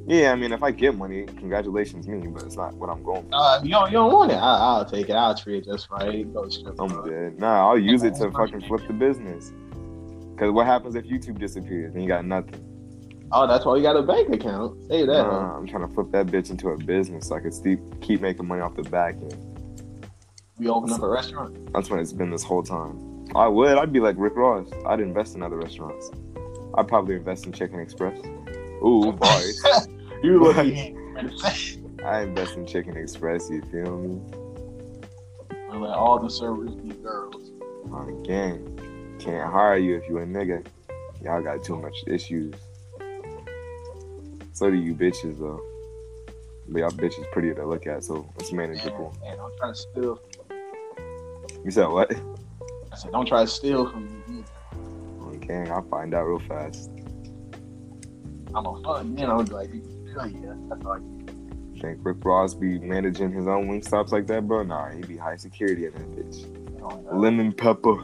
[0.09, 3.29] Yeah, I mean, if I get money, congratulations me, but it's not what I'm going
[3.29, 3.35] for.
[3.35, 4.37] Uh, you don't, you don't want it.
[4.37, 5.13] I, I'll take it.
[5.13, 6.27] I'll treat it just right.
[6.79, 7.39] I'm dead.
[7.39, 9.53] Nah, I'll use it to fucking flip the business.
[10.39, 11.93] Cause what happens if YouTube disappears?
[11.93, 12.65] Then you got nothing.
[13.33, 14.81] Oh, that's why you got a bank account.
[14.89, 15.25] Say that.
[15.25, 15.31] huh?
[15.31, 18.21] Nah, I'm trying to flip that bitch into a business so I can keep keep
[18.23, 19.37] making money off the back end.
[20.57, 21.73] We open up a restaurant.
[21.75, 23.27] That's what it's been this whole time.
[23.35, 23.77] I would.
[23.77, 24.69] I'd be like Rick Ross.
[24.87, 26.11] I'd invest in other restaurants.
[26.77, 28.17] I'd probably invest in Chicken Express.
[28.83, 29.61] Ooh, bars.
[30.23, 30.53] You.
[32.05, 33.51] I invest in Chicken Express.
[33.51, 34.21] You feel me?
[35.71, 37.51] Let all the servers be girls.
[37.93, 39.17] On gang.
[39.19, 40.67] Can't hire you if you a nigga.
[41.23, 42.55] Y'all got too much issues.
[44.53, 45.61] So do you bitches though.
[46.69, 49.15] But y'all bitches prettier to look at, so it's manageable.
[49.23, 50.21] Man, don't try to steal.
[51.65, 52.15] You said what?
[52.93, 54.45] I said, don't try to steal from me.
[55.47, 56.91] Gang, I'll find out real fast.
[58.55, 59.31] I'm a fun man.
[59.31, 59.71] I'm like,
[60.19, 60.55] can yeah.
[60.69, 64.65] That's all I Think Rick Ross be managing his own Wingstops like that, bro?
[64.65, 66.45] Nah, he be high security in that bitch.
[67.13, 67.95] Lemon pepper.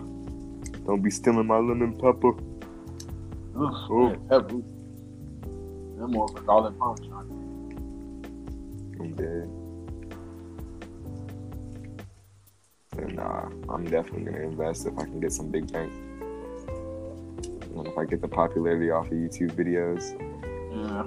[0.86, 2.34] Don't be stealing my lemon pepper.
[3.58, 4.08] Oof, Ooh.
[4.10, 4.60] man, pepper.
[5.96, 7.30] They're more for garlic parmesan.
[9.00, 9.50] I'm dead.
[13.02, 15.92] And nah, I'm definitely gonna invest if I can get some big bank.
[17.76, 20.14] And if I get the popularity off of YouTube videos,
[20.72, 21.06] Yeah.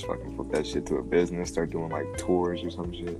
[0.00, 3.18] Just fucking flip that shit to a business, start doing like tours or some shit.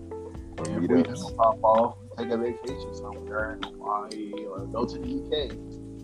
[0.58, 1.28] Or we meetups.
[1.28, 5.56] do pop off, take a vacation somewhere, in Hawaii, or go to the UK.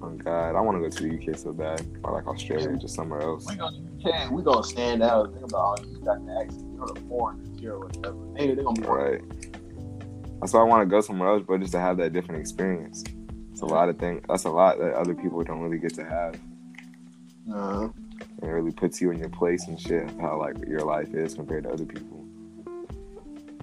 [0.03, 1.85] Oh god, I wanna go to the UK so bad.
[2.03, 3.47] Or like Australia or just somewhere else.
[3.49, 5.33] We go to the UK, we gonna stand out.
[5.33, 6.65] Think about all you got the accent.
[6.75, 8.17] You're the foreigners here or whatever.
[8.35, 9.23] They're gonna be Right.
[10.41, 13.05] That's why I wanna go somewhere else, but just to have that different experience.
[13.53, 16.05] It's a lot of things that's a lot that other people don't really get to
[16.05, 16.39] have.
[17.51, 17.89] Uh,
[18.43, 21.65] It really puts you in your place and shit how like your life is compared
[21.65, 22.25] to other people.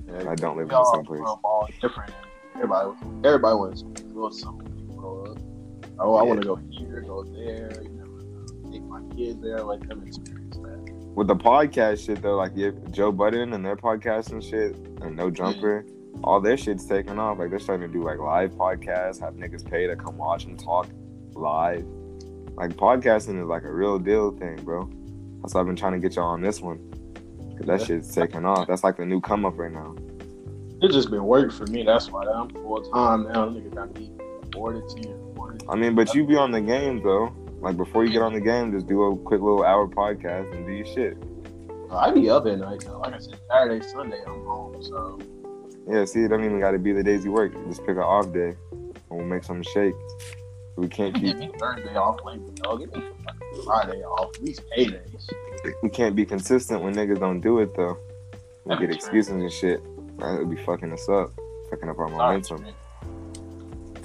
[0.08, 1.22] yeah, I don't live in the same place.
[1.24, 2.12] all different.
[2.56, 2.92] Everybody,
[3.24, 4.66] everybody wants to go somewhere.
[4.68, 5.38] when you grow up.
[6.00, 6.30] Oh, I Yeah.
[6.30, 7.72] want to go here, go there.
[7.84, 10.94] You know, take my kids there, let them experience that.
[11.16, 15.16] With the podcast shit though, like if Joe Budden and their podcast and shit, and
[15.16, 15.86] No Jumper,
[16.24, 17.38] all their shit's taking off.
[17.38, 20.58] Like they're starting to do like live podcasts, have niggas pay to come watch and
[20.60, 20.88] talk
[21.36, 21.86] live.
[22.56, 24.90] Like podcasting is like a real deal thing, bro.
[25.42, 26.78] That's why I've been trying to get y'all on this one.
[27.58, 27.86] Cause that Yeah.
[27.86, 28.68] shit's taking off.
[28.68, 29.96] That's like the new come up right now.
[30.82, 31.84] It's just been work for me.
[31.84, 33.48] That's why I'm full time now.
[33.50, 34.12] Nigga got me
[34.52, 35.20] to you.
[35.70, 37.32] I mean, but you be on the game though.
[37.62, 40.66] Like before you get on the game, just do a quick little hour podcast and
[40.66, 41.18] do your shit.
[41.92, 43.00] I be up at night though.
[43.00, 44.82] Like I said, Saturday, Sunday, I'm home.
[44.84, 45.20] So
[45.88, 47.54] Yeah, see, it don't even gotta be the days you work.
[47.68, 49.94] Just pick an off day and we'll make some shake.
[50.76, 52.80] We can't give keep Thursday off, like dog.
[52.80, 53.04] Give me
[53.66, 54.36] Friday off.
[54.36, 55.30] At least paydays.
[55.84, 57.98] we can't be consistent when niggas don't do it though.
[58.66, 58.96] We That's get true.
[58.96, 59.84] excuses and shit.
[60.20, 61.32] That would be fucking us up.
[61.70, 62.62] Fucking up our Sorry, momentum.
[62.64, 62.74] man.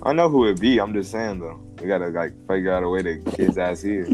[0.03, 1.61] I know who it be, I'm just saying though.
[1.81, 4.07] We gotta like figure out a way to get his ass here.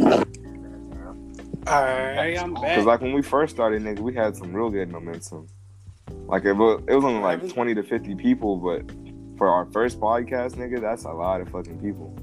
[1.67, 2.77] Alright, I'm back.
[2.77, 5.47] Cause like when we first started, nigga, we had some real good momentum.
[6.27, 8.83] Like it was, it was only like twenty to fifty people, but
[9.39, 12.17] for our first podcast, nigga, that's a lot of fucking people.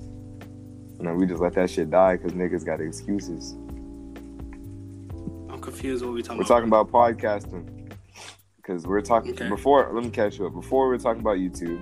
[1.02, 3.54] And then we just let that shit die because niggas got excuses.
[5.52, 6.48] I'm confused what we talking about.
[6.68, 6.92] We're about.
[6.92, 7.92] talking about podcasting
[8.58, 9.50] because we're talking Okay.
[9.50, 9.90] before.
[9.92, 10.54] Let me catch you up.
[10.54, 11.82] Before we were talking about YouTube,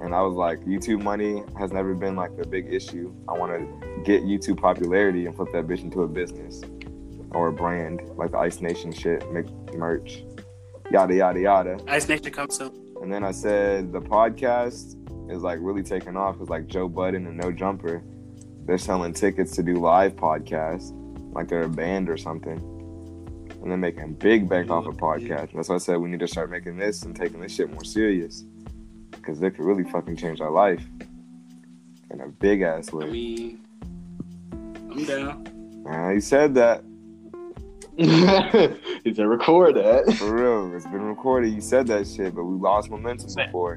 [0.00, 3.12] and I was like, YouTube money has never been like a big issue.
[3.28, 6.62] I want to get YouTube popularity and flip that bitch into a business
[7.32, 9.44] or a brand like the Ice Nation shit, make
[9.74, 10.22] merch,
[10.90, 11.78] yada yada yada.
[11.88, 12.72] Ice Nation comes soon.
[13.02, 14.96] And then I said the podcast
[15.30, 18.02] is like really taking off It's like Joe Budden and No Jumper,
[18.68, 20.92] they're selling tickets to do live podcasts,
[21.32, 22.58] like they're a band or something.
[23.62, 25.54] And they're making big bank off a podcast.
[25.54, 27.82] That's why I said we need to start making this and taking this shit more
[27.82, 28.44] serious.
[29.10, 30.84] Because it could really fucking change our life
[32.10, 33.06] in a big ass I way.
[33.06, 33.60] mean,
[34.52, 35.84] I'm down.
[35.90, 36.84] Uh, you said that.
[39.04, 40.12] He said record that.
[40.18, 40.76] For real.
[40.76, 41.54] It's been recorded.
[41.54, 43.46] You said that shit, but we lost momentum Same.
[43.46, 43.76] before.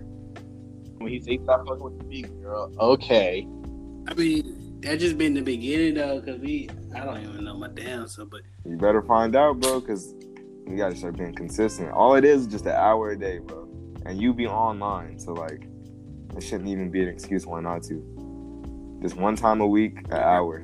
[0.98, 3.48] When he say stop fucking with the big girl, okay.
[4.08, 7.70] I mean, that just been the beginning though, cause we I don't even know my
[7.70, 10.14] damn self, but You better find out, bro, because
[10.68, 11.92] you gotta start being consistent.
[11.92, 13.68] All it is is just an hour a day, bro,
[14.06, 15.68] and you be online, so like,
[16.36, 19.00] it shouldn't even be an excuse why not to.
[19.02, 20.64] Just one time a week, an hour.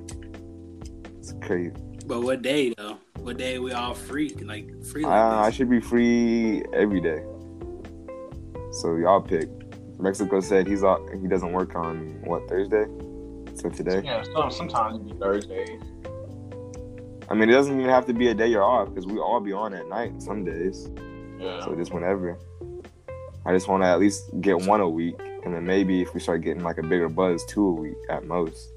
[1.17, 1.71] It's crazy.
[2.05, 2.97] but what day though?
[3.19, 4.29] What day we all free?
[4.29, 7.23] Like free like uh, I, I should be free every day.
[8.71, 9.49] So y'all pick.
[9.99, 12.85] Mexico said he's out, he doesn't work on what Thursday.
[13.57, 15.81] So today, Yeah, some, sometimes it'd be Thursdays.
[17.29, 19.39] I mean, it doesn't even have to be a day you're off because we all
[19.39, 20.89] be on at night some days.
[21.39, 21.61] Yeah.
[21.61, 22.37] So just whenever.
[23.45, 26.19] I just want to at least get one a week, and then maybe if we
[26.19, 28.73] start getting like a bigger buzz, two a week at most,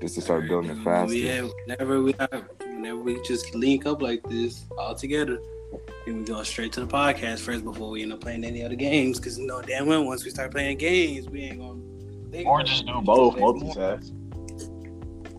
[0.00, 1.14] just to start building it faster.
[1.14, 5.38] Yeah, whenever we have, whenever we just link up like this all together,
[6.04, 8.74] then we go straight to the podcast first before we end up playing any other
[8.74, 9.18] games.
[9.18, 11.87] Because you know damn well once we start playing games, we ain't gonna.
[12.30, 14.12] Think Or about just do both, multitask.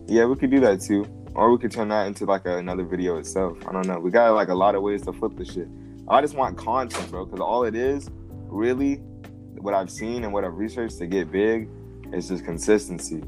[0.08, 2.84] Yeah, we could do that too, or we could turn that into like a, another
[2.84, 3.58] video itself.
[3.68, 4.00] I don't know.
[4.00, 5.68] We got like a lot of ways to flip the shit.
[6.08, 8.10] I just want content, bro, because all it is,
[8.48, 8.96] really,
[9.58, 11.70] what I've seen and what I've researched to get big,
[12.12, 13.22] is just consistency.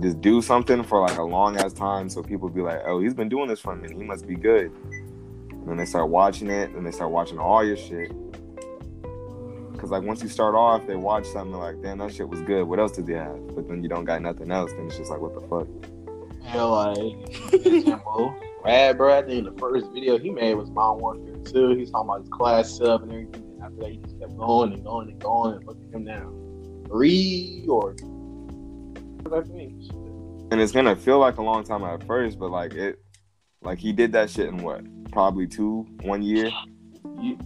[0.00, 3.14] Just do something for like a long ass time, so people be like, "Oh, he's
[3.14, 3.96] been doing this for a minute.
[3.96, 4.70] He must be good."
[5.50, 8.12] And then they start watching it, and they start watching all your shit.
[9.78, 12.64] Cause like once you start off, they watch something like, "Damn, that shit was good.
[12.64, 15.10] What else did they have?" But then you don't got nothing else, then it's just
[15.10, 15.68] like, "What the fuck?"
[16.42, 21.76] Yeah, like, Rad, bro, I think the first video he made was Modern Warfare 2.
[21.76, 23.42] He's talking about his class stuff and everything.
[23.42, 25.54] And after that, he just kept going and going and going.
[25.54, 26.32] And look at him now.
[26.88, 27.94] Three or.
[30.50, 32.98] And it's gonna feel like a long time at first, but like it,
[33.62, 36.50] like he did that shit in what, probably two, one year.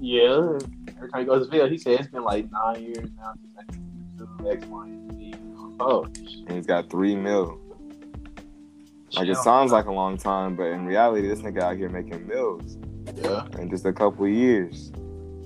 [0.01, 0.59] Yeah,
[0.97, 3.55] every time he goes to video, he said it's been like nine years now since
[3.59, 3.81] I did
[4.19, 5.35] YouTube, X, Y, and Z.
[5.81, 7.59] Oh, and he's got three mil.
[9.15, 12.27] Like it sounds like a long time, but in reality, this nigga out here making
[12.29, 12.79] mills
[13.17, 13.47] Yeah.
[13.59, 14.91] in just a couple of years.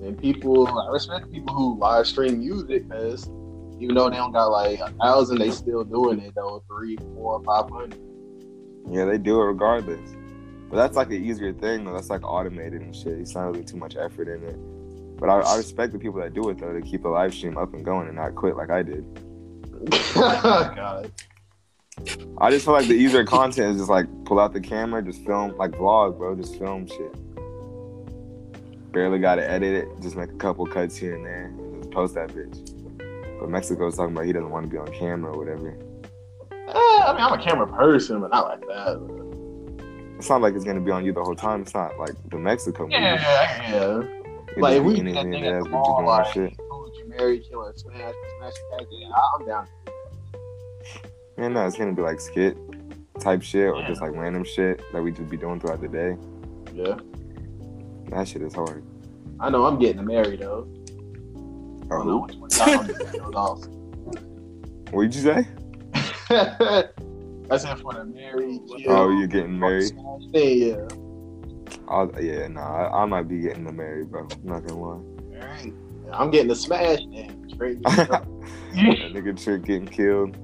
[0.02, 3.26] And people, I respect people who live stream music because
[3.80, 6.62] even though they don't got like a thousand, they still doing it though.
[6.68, 7.98] Three, four, five hundred.
[8.90, 10.10] Yeah, they do it regardless.
[10.74, 11.92] But that's like an easier thing, though.
[11.92, 13.12] That's like automated and shit.
[13.12, 14.56] It's not really too much effort in it.
[15.20, 17.56] But I, I respect the people that do it though to keep the live stream
[17.56, 19.04] up and going and not quit like I did.
[20.14, 21.12] God.
[22.38, 25.24] I just feel like the easier content is just like pull out the camera, just
[25.24, 26.34] film like vlog, bro.
[26.34, 27.12] Just film shit.
[28.90, 29.88] Barely got to edit it.
[30.02, 33.38] Just make a couple cuts here and there, and just post that bitch.
[33.38, 35.78] But Mexico's talking about he doesn't want to be on camera or whatever.
[36.50, 39.23] Eh, I mean, I'm a camera person, but not like that.
[40.24, 41.60] It's not like it's gonna be on you the whole time.
[41.60, 42.94] It's not like the Mexico movie.
[42.94, 44.00] Yeah, yeah.
[44.00, 46.26] It Like, just we be that thing at has the to do with mall, like,
[46.32, 46.54] shit.
[46.58, 49.08] who would you marry, kill, smash, smash, smash, yeah,
[49.38, 49.66] I'm down.
[51.36, 52.56] Yeah, no, it's gonna be like skit
[53.20, 53.86] type shit or Yeah.
[53.86, 56.16] just like random shit that we just be doing throughout the day.
[56.72, 56.96] Yeah.
[58.08, 58.82] That shit is hard.
[59.40, 60.66] I know I'm getting married though.
[61.90, 63.62] I Oh, don't know which one y'all getting those off.
[64.90, 66.88] What did you say?
[67.50, 68.60] I said for the married.
[68.88, 69.92] Oh, you're getting married?
[70.32, 70.86] Yeah.
[71.88, 74.26] I'll, yeah, nah, I, I might be getting the married, bro.
[74.30, 75.38] I'm not gonna lie.
[75.38, 75.72] Alright.
[76.12, 77.48] I'm getting the smash then.
[77.50, 77.82] Straight.
[77.84, 78.24] that
[78.74, 80.36] nigga Trent getting killed.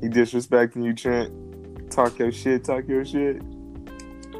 [0.00, 1.90] He disrespecting you, Trent.
[1.90, 3.42] Talk your shit, talk your shit.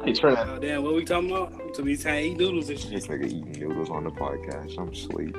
[0.03, 0.37] Hey, Trent.
[0.39, 1.75] Oh damn, what we talking about?
[1.75, 2.91] So we saying eat noodles and shit.
[2.91, 4.77] This nigga eating noodles on the podcast.
[4.77, 5.35] I'm sleep.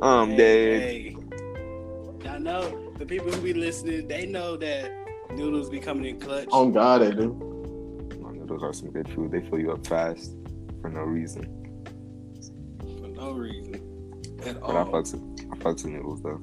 [0.00, 0.80] I'm Hey, um, dead.
[0.80, 1.16] hey.
[2.24, 4.92] Y'all know the people who be listening, they know that
[5.32, 6.48] noodles be coming in clutch.
[6.52, 7.32] Oh God, I do.
[8.20, 9.30] My noodles are some good food.
[9.32, 10.32] They fill you up fast
[10.80, 11.44] for no reason.
[13.00, 13.74] for no reason
[14.44, 14.86] at But I all.
[14.92, 16.40] fucks with, I fucks with noodles though.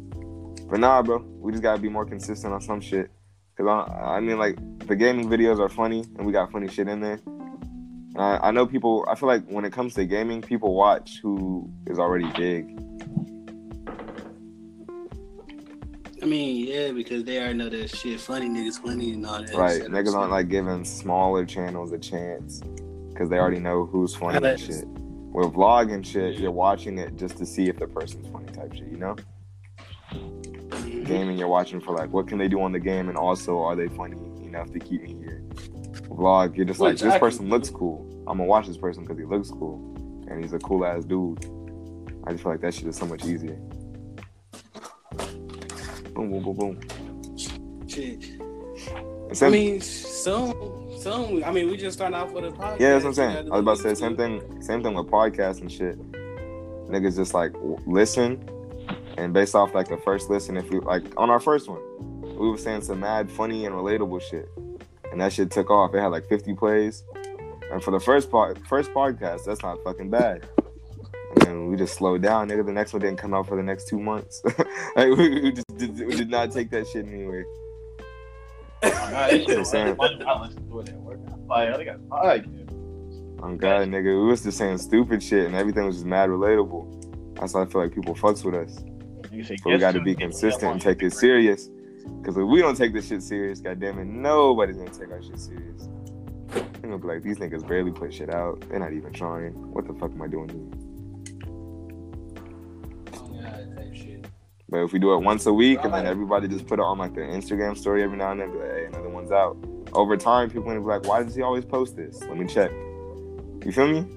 [0.70, 3.12] But nah, bro, we just gotta be more consistent on some shit.
[3.58, 4.58] Cause I, I mean, like
[4.88, 7.20] the gaming videos are funny, and we got funny shit in there.
[7.26, 9.06] And I, I know people.
[9.10, 12.66] I feel like when it comes to gaming, people watch who is already big.
[16.24, 19.54] I mean, yeah, because they already know that shit funny, niggas funny and all that.
[19.54, 19.82] Right?
[19.82, 22.62] Niggas aren't like giving smaller channels a chance
[23.10, 24.88] because they already know who's funny and shit.
[24.88, 28.74] With vlog and shit, you're watching it just to see if the person's funny type
[28.74, 28.88] shit.
[28.88, 29.16] You know,
[30.14, 31.06] Mhm.
[31.06, 33.76] gaming you're watching for like what can they do on the game, and also are
[33.76, 34.16] they funny
[34.46, 35.44] enough to keep me here.
[36.08, 37.30] Vlog, you're just Well, like this exactly.
[37.32, 38.08] person looks cool.
[38.28, 39.94] I'm gonna watch this person because he looks cool,
[40.30, 41.46] and he's a cool ass dude.
[42.24, 43.60] I just feel like that shit is so much easier.
[46.14, 47.88] Boom, boom, boom, boom.
[47.88, 48.24] Shit.
[49.30, 51.44] And I mean, soon, soon.
[51.44, 52.80] I mean, we just starting off with a podcast.
[52.80, 53.38] Yeah, that's what I'm saying.
[53.52, 54.62] I was about to say same thing.
[54.62, 55.98] Same thing with podcasts and shit.
[56.88, 57.54] Niggas just like
[57.88, 58.48] listen,
[59.18, 61.82] And based off like the first listen, if we like on our first one,
[62.22, 64.50] we were saying some mad funny and relatable shit.
[65.12, 65.96] And that shit took off.
[65.96, 67.04] It had like 50 plays.
[67.72, 70.48] And for the first part first podcast, that's not fucking bad.
[71.48, 72.66] And we just slowed down, nigga.
[72.66, 74.42] The next one didn't come out for the next two months.
[74.96, 77.46] like we, we just did, we did not take that shit anywhere.
[78.84, 79.96] Oh, God, that shit was Sam.
[79.96, 80.24] funny.
[80.26, 81.20] I listened to it at work.
[81.32, 82.70] I'm like, I got a podcast.
[83.44, 84.24] I'm God, nigga.
[84.24, 87.36] We was just saying stupid shit and everything was just mad relatable.
[87.40, 88.76] That's why I feel like people fucks with us.
[89.46, 91.70] Say, But we got to be consistent and take it serious.
[92.22, 95.40] Because if we don't take this shit serious, goddamn it, nobody's gonna take our shit
[95.40, 95.90] serious.
[96.48, 98.64] They're gonna be like, these niggas barely put shit out.
[98.70, 99.54] They're not even trying.
[99.74, 100.93] What the fuck am I doing here?
[104.74, 106.98] But if we do it once a week and then everybody just put it on
[106.98, 109.56] like their Instagram story every now and then, be like, hey, another one's out.
[109.94, 112.20] Over time, people gonna be like, why does he always post this?
[112.24, 112.72] Let me check.
[113.64, 114.08] You feel me?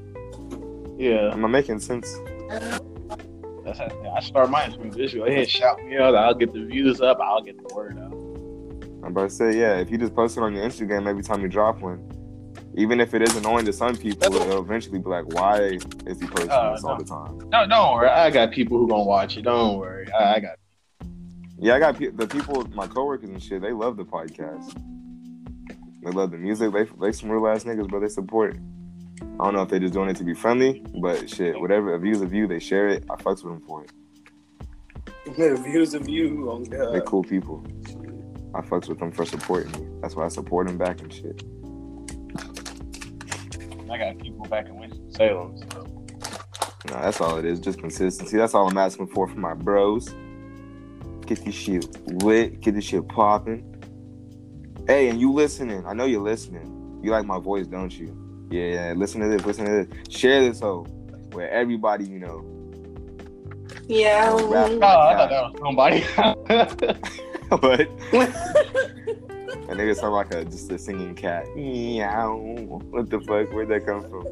[0.97, 2.19] Yeah, Am I making sense?
[2.49, 5.13] that's how I start mine from this.
[5.13, 6.15] Go ahead, shout me out.
[6.15, 7.19] I'll get the views up.
[7.21, 8.13] I'll get the word out.
[9.05, 11.43] I'm about to say, yeah, if you just post it on your Instagram every time
[11.43, 11.99] you drop one,
[12.77, 16.27] even if it is annoying to some people, it'll eventually be like, why is he
[16.27, 17.39] posting Uh, this all the time?
[17.51, 18.09] No, don't worry.
[18.09, 19.43] I got people who gonna watch it.
[19.43, 20.07] Don't worry.
[20.13, 20.57] I, I got.
[21.59, 23.63] Yeah, I got pe- the people, my coworkers and shit.
[23.63, 24.75] They love the podcast.
[26.05, 26.73] They love the music.
[26.73, 28.55] They they some real ass niggas, but they support.
[28.55, 28.61] it.
[29.41, 31.95] I don't know if they just doing it to be friendly, but shit, whatever.
[31.95, 32.47] A view's a view.
[32.47, 33.05] They share it.
[33.11, 33.91] I fucks with them for it.
[35.37, 37.05] The views of you on They God.
[37.07, 37.67] cool people.
[38.55, 39.89] I fucks with them for supporting me.
[40.01, 41.43] That's why I support them back and shit.
[43.91, 45.57] I got people back in Winston Salem.
[45.71, 45.87] So.
[46.89, 47.61] No, that's all it is.
[47.61, 48.37] Just consistency.
[48.37, 50.09] That's all I'm asking for from my bros.
[51.27, 51.87] Get this shit
[52.23, 52.61] lit.
[52.61, 53.73] Get this shit popping.
[54.87, 55.85] Hey, and you listening?
[55.87, 57.01] I know you're listening.
[57.03, 58.17] You like my voice, don't you?
[58.51, 58.95] Yeah, yeah.
[58.97, 59.45] Listen to this.
[59.45, 60.15] Listen to this.
[60.15, 60.85] Share this whole
[61.33, 62.45] where everybody you know.
[63.89, 64.31] Yeah.
[64.31, 64.71] Rap.
[64.71, 66.05] Um, oh, I thought that was somebody.
[67.51, 67.89] but
[69.69, 71.47] a nigga sound like a just a singing cat.
[71.55, 72.37] Meow.
[72.37, 73.53] What the fuck?
[73.53, 74.27] Where'd that come from?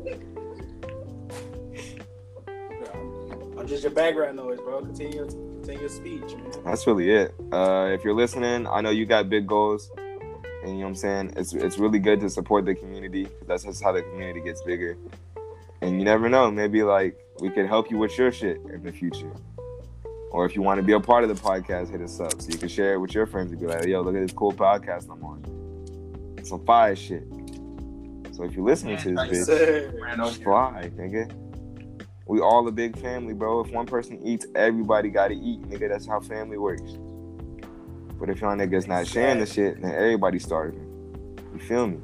[3.59, 4.83] I'm just your background noise, bro.
[4.83, 6.53] Continue, continue your speech, man.
[6.65, 7.35] That's really it.
[7.51, 10.95] Uh, if you're listening, I know you got big goals, and you know what I'm
[10.95, 11.33] saying.
[11.37, 13.27] It's it's really good to support the community.
[13.47, 14.97] That's just how the community gets bigger.
[15.81, 18.93] And you never know, maybe like we could help you with your shit in the
[18.93, 19.33] future.
[20.35, 22.49] Or if you want to be a part of the podcast, hit us up so
[22.51, 24.51] you can share it with your friends and be like, "Yo, look at this cool
[24.51, 26.45] podcast I'm on.
[26.45, 27.23] Some fire shit."
[28.33, 30.43] So if you're listening to this, bitch, Sir.
[30.43, 31.33] fly, nigga.
[32.27, 33.61] We all a big family, bro.
[33.61, 35.89] If one person eats, everybody gotta eat, nigga.
[35.89, 36.97] That's how family works.
[38.19, 41.37] But if y'all niggas not sharing the shit, then everybody starving.
[41.53, 42.01] You feel me?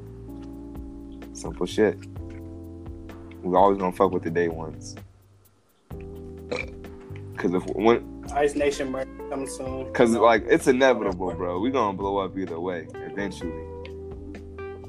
[1.33, 1.97] Simple shit.
[3.43, 4.95] We always gonna fuck with the day ones.
[7.35, 9.91] Cause if when, Ice Nation merch coming soon.
[9.93, 11.59] cause like it's inevitable, bro.
[11.59, 13.65] We're gonna blow up either way eventually.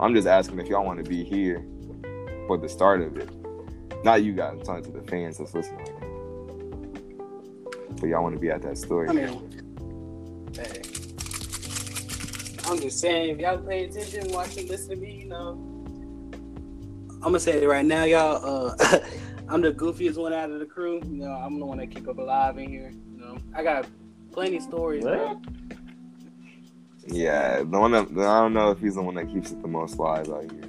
[0.00, 1.64] I'm just asking if y'all want to be here
[2.46, 3.28] for the start of it.
[4.04, 4.54] Not you guys.
[4.58, 5.86] I'm talking to the fans that's listening.
[8.00, 9.08] But y'all want to be at that story.
[9.08, 9.62] I mean,
[10.54, 10.82] hey.
[12.64, 15.52] I'm just saying, if y'all pay attention, watch and listen to me, you know.
[17.16, 18.44] I'm gonna say it right now, y'all.
[18.44, 18.98] Uh,
[19.48, 21.00] I'm the goofiest one out of the crew.
[21.04, 22.92] You know, I'm the one that keep up alive in here.
[23.34, 23.86] You I got
[24.32, 25.04] plenty of stories.
[25.04, 25.42] What?
[25.42, 25.42] bro.
[27.08, 29.68] Yeah, the one that I don't know if he's the one that keeps it the
[29.68, 30.62] most live out here.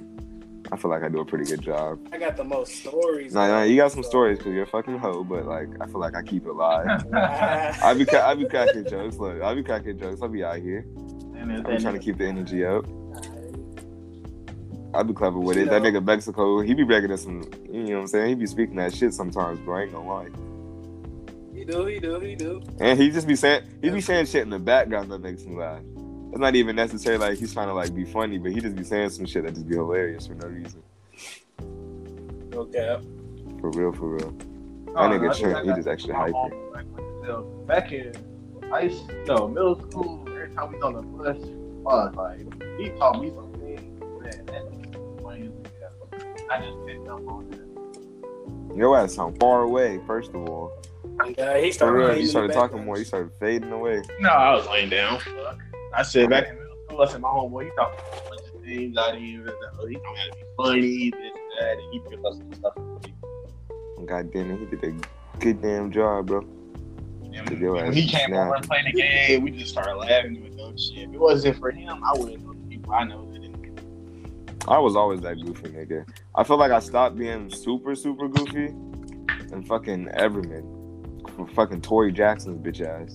[0.72, 2.00] I feel like I do a pretty good job.
[2.10, 3.34] I got the most stories.
[3.34, 5.86] Nah, nah, you got some So- stories because you're a fucking hoe, but like I
[5.86, 7.06] feel like I keep it live.
[7.14, 9.16] I be ca- I be cracking jokes.
[9.16, 10.22] Look, I be cracking jokes.
[10.22, 10.84] I be out here.
[11.36, 12.86] And I be trying to keep the energy up.
[12.88, 13.30] alright.
[14.94, 15.68] I be clever with it.
[15.70, 17.42] That nigga Mexico, he be breaking us some.
[17.70, 18.28] You know what I'm saying?
[18.30, 19.76] He be speaking that shit sometimes, bro.
[19.78, 20.28] I ain't gonna lie.
[21.64, 22.62] He do, he do, he do.
[22.78, 25.56] And he just be saying he be saying shit in the background that makes me
[25.56, 25.80] laugh.
[26.30, 28.84] It's not even necessarily like he's trying to like be funny, but he just be
[28.84, 30.82] saying some shit that just be hilarious for no reason.
[32.52, 33.00] Okay.
[33.62, 34.36] For real, for real.
[34.88, 36.32] Oh, That nigga Trent, he just actually hyper.
[36.74, 38.12] back when still- Back in
[38.68, 41.38] high school, no, middle school, every time we on the bus,
[41.82, 42.40] fuck, like,
[42.78, 44.64] he taught me some things that, that.
[46.50, 47.48] I just picked up on
[48.70, 48.76] that.
[48.76, 50.70] Your ass sound far away, first of all.
[51.20, 51.96] And, uh, he started.
[51.98, 52.86] real, fading you started talking background.
[52.86, 54.02] more, you started fading away.
[54.20, 55.20] No, I was laying down.
[55.20, 55.58] Fuck.
[55.94, 58.40] I said back in middle school, I said my homeboy, he taught me a bunch
[58.54, 59.44] of things out here.
[59.44, 62.52] that, He taught me how to be funny, this, that, and he picked up some
[62.54, 62.74] stuff.
[64.06, 66.40] God damn it, he did a good damn job, bro.
[66.40, 68.46] And Did when he came snap.
[68.46, 71.08] over and played the game, we just started laughing with dumb shit.
[71.08, 74.64] If it wasn't for him, I wouldn't know the people I know that didn't.
[74.68, 76.06] I was always that goofy nigga.
[76.34, 78.66] I feel like I stopped being super, super goofy
[79.52, 80.73] and fucking Everman
[81.30, 83.14] for fucking Tori Jackson's bitch ass.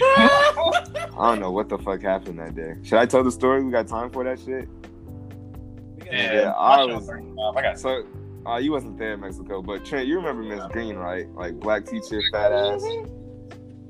[0.02, 2.74] I don't know what the fuck happened that day.
[2.82, 3.62] Should I tell the story?
[3.62, 4.68] We got time for that shit.
[5.98, 8.04] We got- Yeah, Yeah, I was- out, um, I got So,
[8.46, 11.28] uh, you wasn't there in Mexico, but Trent, you remember Miss Green, right?
[11.34, 12.82] Like black teacher, fat ass.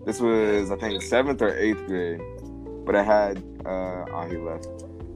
[0.07, 2.21] This was, I think, seventh or eighth grade.
[2.85, 4.67] But I had, uh, oh, he left.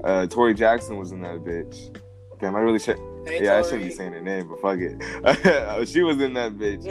[0.05, 1.99] Uh, Tori Jackson was in that bitch.
[2.39, 2.99] Damn, I really should.
[3.27, 5.89] Hey, yeah, I shouldn't be saying her name, but fuck it.
[5.89, 6.85] she was in that bitch.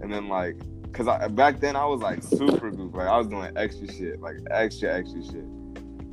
[0.00, 0.56] And then, like,
[0.92, 2.96] cause I, back then I was like super goofy.
[2.96, 5.44] Like, I was doing extra shit, like extra, extra shit.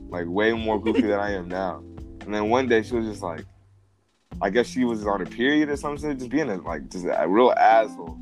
[0.09, 1.83] Like, way more goofy than I am now.
[2.21, 3.45] And then one day she was just like,
[4.41, 7.27] I guess she was on a period or something, just being a, like, just a
[7.27, 8.17] real asshole.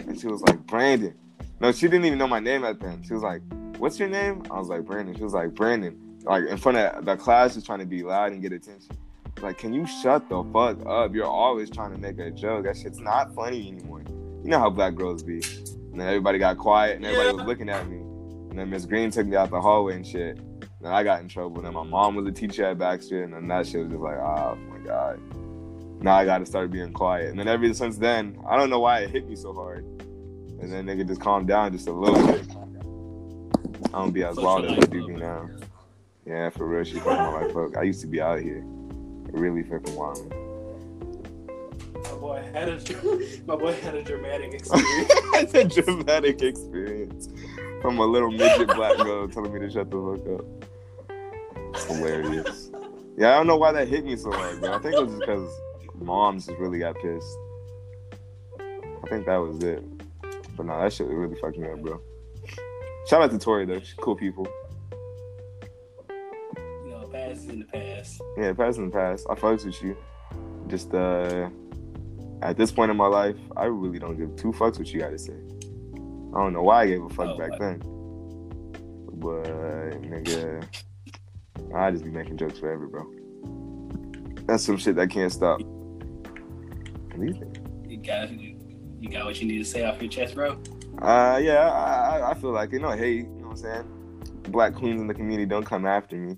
[0.00, 1.14] And she was like, Brandon.
[1.60, 3.02] No, she didn't even know my name at then.
[3.02, 3.42] She was like,
[3.78, 4.42] What's your name?
[4.50, 5.14] I was like, Brandon.
[5.14, 6.18] She was like, Brandon.
[6.22, 8.96] Like, in front of the class, just trying to be loud and get attention.
[9.42, 11.14] Like, can you shut the fuck up?
[11.14, 12.64] You're always trying to make a joke.
[12.64, 14.02] That shit's not funny anymore.
[14.46, 15.42] You know how black girls be.
[15.90, 17.96] And then everybody got quiet and everybody was looking at me.
[17.96, 20.38] And then Miss Green took me out the hallway and shit.
[20.80, 21.56] Then I got in trouble.
[21.56, 24.00] And then my mom was a teacher at Baxter, and then that shit was just
[24.00, 25.20] like, ah, oh my god.
[26.00, 27.30] Now I gotta start being quiet.
[27.30, 29.84] And then ever since then, I don't know why it hit me so hard.
[30.60, 32.46] And then nigga just calmed down just a little bit.
[33.86, 35.50] I don't be as wild as I do be now.
[36.24, 37.76] Yeah, for real, she fucking my life up.
[37.76, 38.62] I used to be out here,
[39.32, 40.32] really fucking wild.
[42.04, 42.74] My boy had a
[43.46, 45.10] my boy had a dramatic experience.
[45.34, 47.28] it's a dramatic experience
[47.80, 51.70] from a little midget black girl telling me to shut the fuck up.
[51.74, 52.70] It's hilarious.
[53.16, 54.74] Yeah, I don't know why that hit me so hard, bro.
[54.74, 55.60] I think it was just because
[55.94, 57.38] moms just really got pissed.
[58.60, 59.82] I think that was it.
[60.56, 62.00] But no, that shit really fucked me up, bro.
[63.08, 63.78] Shout out to Tori though.
[63.80, 64.46] She's cool people.
[66.08, 68.20] you know, past is in the past.
[68.36, 69.26] Yeah, past in the past.
[69.30, 69.96] I fucks with you.
[70.66, 71.48] Just uh
[72.42, 75.18] at this point in my life, I really don't give two fucks what you gotta
[75.18, 75.34] say.
[75.34, 77.78] I don't know why I gave a fuck Oh, back then.
[79.14, 79.44] But
[80.02, 80.66] nigga,
[81.74, 83.10] I just be making jokes forever, bro.
[84.46, 85.60] That's some shit that can't stop.
[87.18, 87.34] You?
[87.88, 88.56] You got you,
[89.00, 90.58] you got what you need to say off your chest, bro.
[91.00, 92.80] Uh, yeah, I, I, feel like it.
[92.80, 94.42] No hate, you know what I'm saying?
[94.48, 96.36] Black queens in the community don't come after me.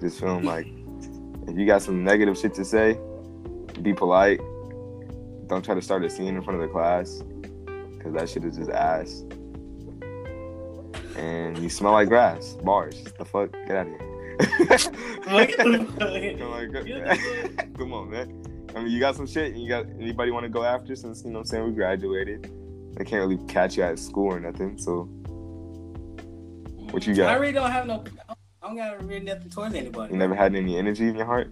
[0.00, 0.66] Just feeling like
[1.46, 2.98] if you got some negative shit to say,
[3.82, 4.40] be polite.
[5.50, 7.22] Don't try to start a scene in front of the class,
[8.00, 9.24] cause that shit is just ass.
[11.16, 12.56] And you smell like grass.
[12.62, 13.02] Bars.
[13.18, 13.52] The fuck?
[13.66, 14.78] Get out of here.
[15.56, 16.72] Come on, fuck?
[16.72, 18.42] go- Come on, man.
[18.76, 19.52] I mean, you got some shit.
[19.52, 21.72] And you got anybody want to go after since you know what I'm saying we
[21.72, 22.44] graduated.
[22.96, 24.78] They can't really catch you at school or nothing.
[24.78, 25.02] So
[26.92, 27.28] What you got?
[27.30, 28.04] I really don't have no.
[28.62, 30.12] I don't got really nothing towards anybody.
[30.12, 31.50] you never had any energy in your heart.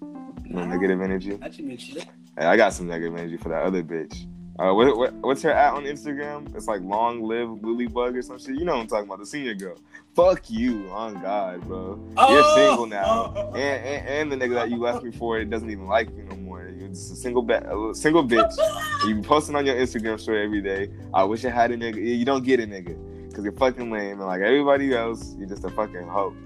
[0.00, 1.38] No negative energy.
[1.42, 2.06] I just mentioned it.
[2.38, 4.26] Hey, I got some negative energy for that other bitch.
[4.58, 6.54] Uh, what, what, what's her at on Instagram?
[6.54, 8.54] It's like long live Lilybug or some shit.
[8.58, 9.76] You know what I'm talking about, the senior girl.
[10.14, 11.98] Fuck you, on God, bro.
[12.28, 12.54] You're Oh!
[12.54, 13.48] single now, Oh!
[13.54, 16.22] and, and and the nigga that you left me for it doesn't even like you
[16.24, 16.68] no more.
[16.68, 18.52] You're just a single ba- a single bitch.
[19.08, 20.90] You be posting on your Instagram story every day.
[21.12, 21.96] I wish I had a nigga.
[21.96, 22.96] You don't get a nigga
[23.28, 26.36] because you're fucking lame, and like everybody else, you're just a fucking hoe.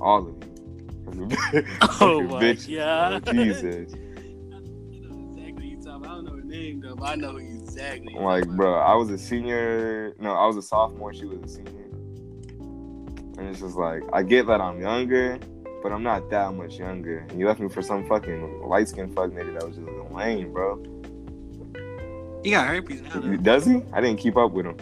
[0.00, 0.40] All of you.
[2.00, 2.76] Oh my bitch.
[2.76, 3.24] god.
[3.32, 3.94] Jesus.
[6.48, 8.14] Name though, but I know exactly.
[8.14, 10.14] Like, bro, I was a senior.
[10.18, 11.12] No, I was a sophomore.
[11.12, 11.84] She was a senior.
[13.38, 15.38] And it's just like, I get that I'm younger,
[15.82, 17.18] but I'm not that much younger.
[17.28, 20.52] And you left me for some fucking light skinned fuck nigga that was just lame,
[20.52, 20.82] bro.
[22.42, 23.20] He got herpes now.
[23.20, 23.36] Though.
[23.36, 23.82] Does he?
[23.92, 24.76] I didn't keep up with him.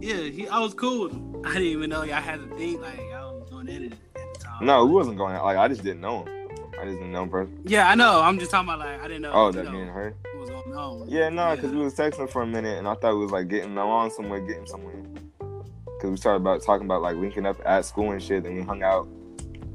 [0.00, 0.48] Yeah, he.
[0.48, 1.42] I was cool with him.
[1.44, 4.40] I didn't even know y'all had a think like I was doing that at the
[4.40, 4.66] time.
[4.66, 5.44] No, we wasn't going out.
[5.44, 6.37] Like, I just didn't know him.
[6.80, 7.62] I just didn't know him.
[7.64, 8.20] Yeah, I know.
[8.20, 9.32] I'm just talking about like I didn't know.
[9.32, 10.14] Oh, that know, me and her?
[10.38, 11.08] was going on.
[11.08, 13.48] Yeah, no, because we was texting for a minute, and I thought we was like
[13.48, 14.94] getting along somewhere, getting somewhere.
[15.38, 18.62] Because we started about talking about like linking up at school and shit, and we
[18.62, 19.08] hung out.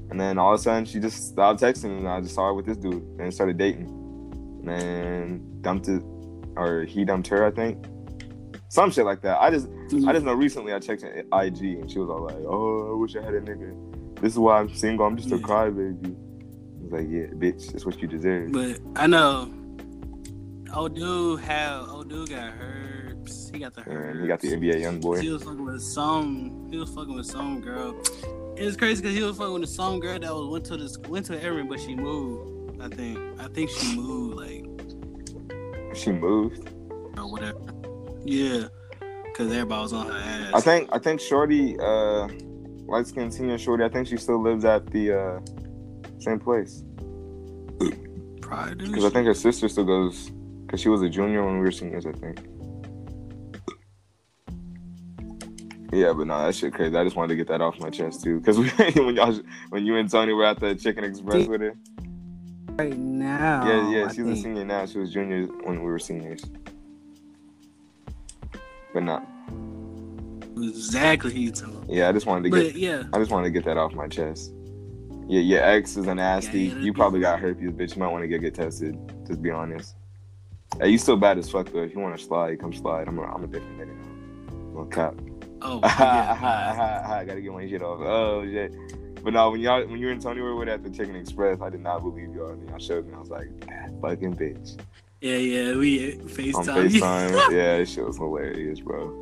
[0.10, 2.54] And then all of a sudden, she just stopped texting, and I just saw her
[2.54, 3.88] with this dude, and started dating.
[4.60, 6.04] And then dumped it,
[6.56, 7.86] or he dumped her, I think.
[8.70, 9.42] Some shit like that.
[9.42, 9.68] I just,
[10.08, 12.96] I just know recently I checked her IG, and she was all like, "Oh, I
[12.96, 14.20] wish I had a nigga.
[14.20, 15.06] This is why I'm single.
[15.06, 16.16] I'm just a crybaby."
[16.94, 19.52] Like, "Yeah, bitch, that's what you deserve." But I know.
[20.76, 23.50] Old dude have old dude got herbs.
[23.54, 24.12] He got the herbs.
[24.16, 25.20] And he got the NBA young boy.
[25.22, 26.68] He was fucking with some.
[26.72, 27.96] He was fucking with some girl.
[28.58, 30.78] It was crazy because he was fucking with the some girl that was went to
[30.78, 32.82] this went to Erin, but she moved.
[32.82, 33.20] I think.
[33.40, 36.70] I think she moved like She moved.
[37.18, 37.60] or whatever.
[38.26, 38.68] Yeah,
[39.26, 40.52] because everybody was on her ass.
[40.54, 42.28] I think I think Shorty, uh,
[42.88, 43.84] light skinned senior Shorty.
[43.84, 45.40] I think she still lives at the uh,
[46.24, 46.84] same place
[48.42, 50.32] Probably do because I think her sister still goes.
[50.68, 52.40] Cause she was a junior when we were seniors, I think.
[55.92, 56.96] Yeah, but no, that shit crazy.
[56.96, 58.58] I just wanted to get that off my chest too, because
[58.96, 59.40] when y'all,
[59.70, 61.76] when you and Tony were at the Chicken Express with her.
[62.72, 63.68] Right now.
[63.68, 64.86] Yeah, yeah, I she's a senior now.
[64.88, 66.44] She was junior when we were seniors.
[68.94, 69.28] But not.
[70.58, 71.86] Exactly who you talking.
[71.88, 72.76] Yeah, I just wanted to get.
[72.76, 74.52] Yeah, I just wanted to get that off my chest.
[75.28, 76.66] Yeah, your ex is a nasty.
[76.66, 77.96] Yeah, you probably got herpes, bitch.
[77.96, 78.98] You might want to get get tested.
[79.26, 79.96] Just be honest.
[80.80, 81.84] Hey, you still bad as fuck though.
[81.84, 83.08] If you want to slide, come slide.
[83.08, 84.82] I'm a, I'm a different nigga now.
[84.82, 85.16] No cap.
[85.62, 88.00] oh, yeah, I gotta get my shit off.
[88.02, 88.74] Oh shit.
[89.24, 91.70] But no, when y'all when you and Tony were with at the Chicken Express, I
[91.70, 92.50] did not believe y'all.
[92.50, 93.14] And y'all showed me.
[93.14, 94.78] I was like, that fucking bitch.
[95.22, 95.76] yeah, yeah.
[95.78, 96.90] We On FaceTime.
[96.90, 97.32] FaceTime.
[97.52, 99.20] yeah, this shit was hilarious, bro.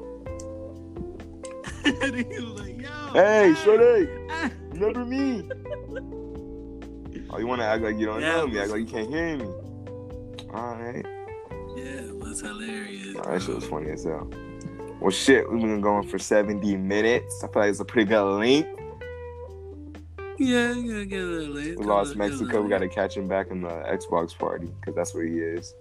[1.85, 4.49] and he was like, "Yo, Hey, ah, Shorty, ah."
[4.81, 5.49] Remember me?
[7.33, 9.45] Oh, you wanna act like you don't know me, act like you can't hear me.
[10.49, 11.05] Alright.
[11.77, 13.15] Yeah, it was hilarious.
[13.15, 14.29] Nah, that shit was funny as hell.
[14.99, 17.41] Well, shit, we've been going for 70 minutes.
[17.41, 18.69] I feel like it's a pretty good length.
[20.37, 21.79] Yeah, yeah, get a little late.
[21.79, 22.61] We lost Mexico.
[22.61, 25.73] We got to catch him back in the Xbox party because that's where he is.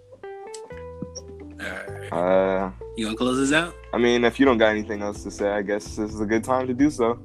[1.60, 2.12] Alright.
[2.12, 3.74] Uh, You gonna close this out?
[3.92, 6.26] I mean, if you don't got anything else to say, I guess this is a
[6.26, 7.18] good time to do so.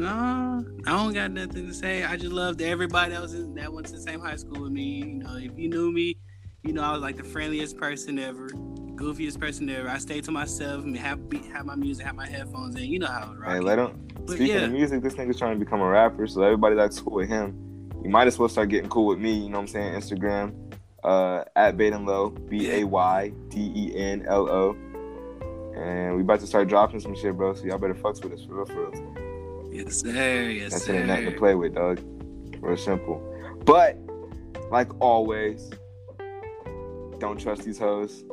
[0.00, 2.04] No, I don't got nothing to say.
[2.04, 4.82] I just loved everybody else in, that went to the same high school with me.
[4.82, 6.18] You know, if you knew me,
[6.62, 9.88] you know I was like the friendliest person ever, goofiest person ever.
[9.88, 11.18] I stayed to myself and have
[11.50, 12.84] have my music, have my headphones in.
[12.84, 13.64] You know how it Hey, rock.
[13.64, 14.08] let him.
[14.26, 14.62] But Speaking yeah.
[14.64, 17.90] of music, this nigga's trying to become a rapper, so everybody that's cool with him,
[18.04, 19.32] you might as well start getting cool with me.
[19.32, 19.94] You know what I'm saying?
[19.94, 20.54] Instagram,
[21.04, 24.76] uh, at Bayden Lo, B A Y D E N L O.
[25.74, 27.54] And we about to start dropping some shit, bro.
[27.54, 29.25] So y'all better fucks with us for real, for real.
[29.76, 30.10] Yes, sir.
[30.50, 30.94] Yes, That's sir.
[30.94, 32.00] ain't nothing to play with, dog.
[32.60, 33.20] Real simple.
[33.64, 33.98] But
[34.70, 35.70] like always,
[37.18, 38.24] don't trust these hoes.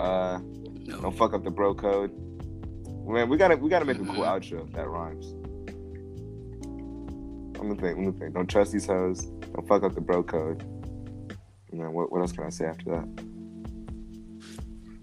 [0.00, 0.40] Uh,
[0.86, 1.00] No.
[1.00, 2.10] don't fuck up the bro code.
[3.06, 4.26] Man, we gotta we gotta make a cool Mhm.
[4.40, 5.34] outro that rhymes.
[7.60, 7.96] I'm Let me think.
[7.98, 8.34] Let me think.
[8.34, 9.24] Don't trust these hoes.
[9.54, 10.62] Don't fuck up the bro code.
[11.70, 13.08] And then what, what else can I say after that?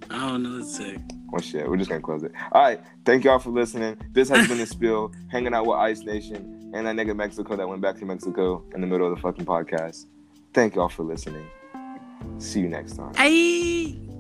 [0.10, 0.98] I don't know to say.
[1.32, 2.32] Well, shit, we're just gonna close it.
[2.52, 3.98] All right, thank y'all for listening.
[4.12, 7.68] This has been the spill, hanging out with Ice Nation and that nigga Mexico that
[7.68, 10.06] went back to Mexico in the middle of the fucking podcast.
[10.54, 11.46] Thank y'all for listening.
[12.38, 13.14] See you next time.
[13.14, 14.11] Hey.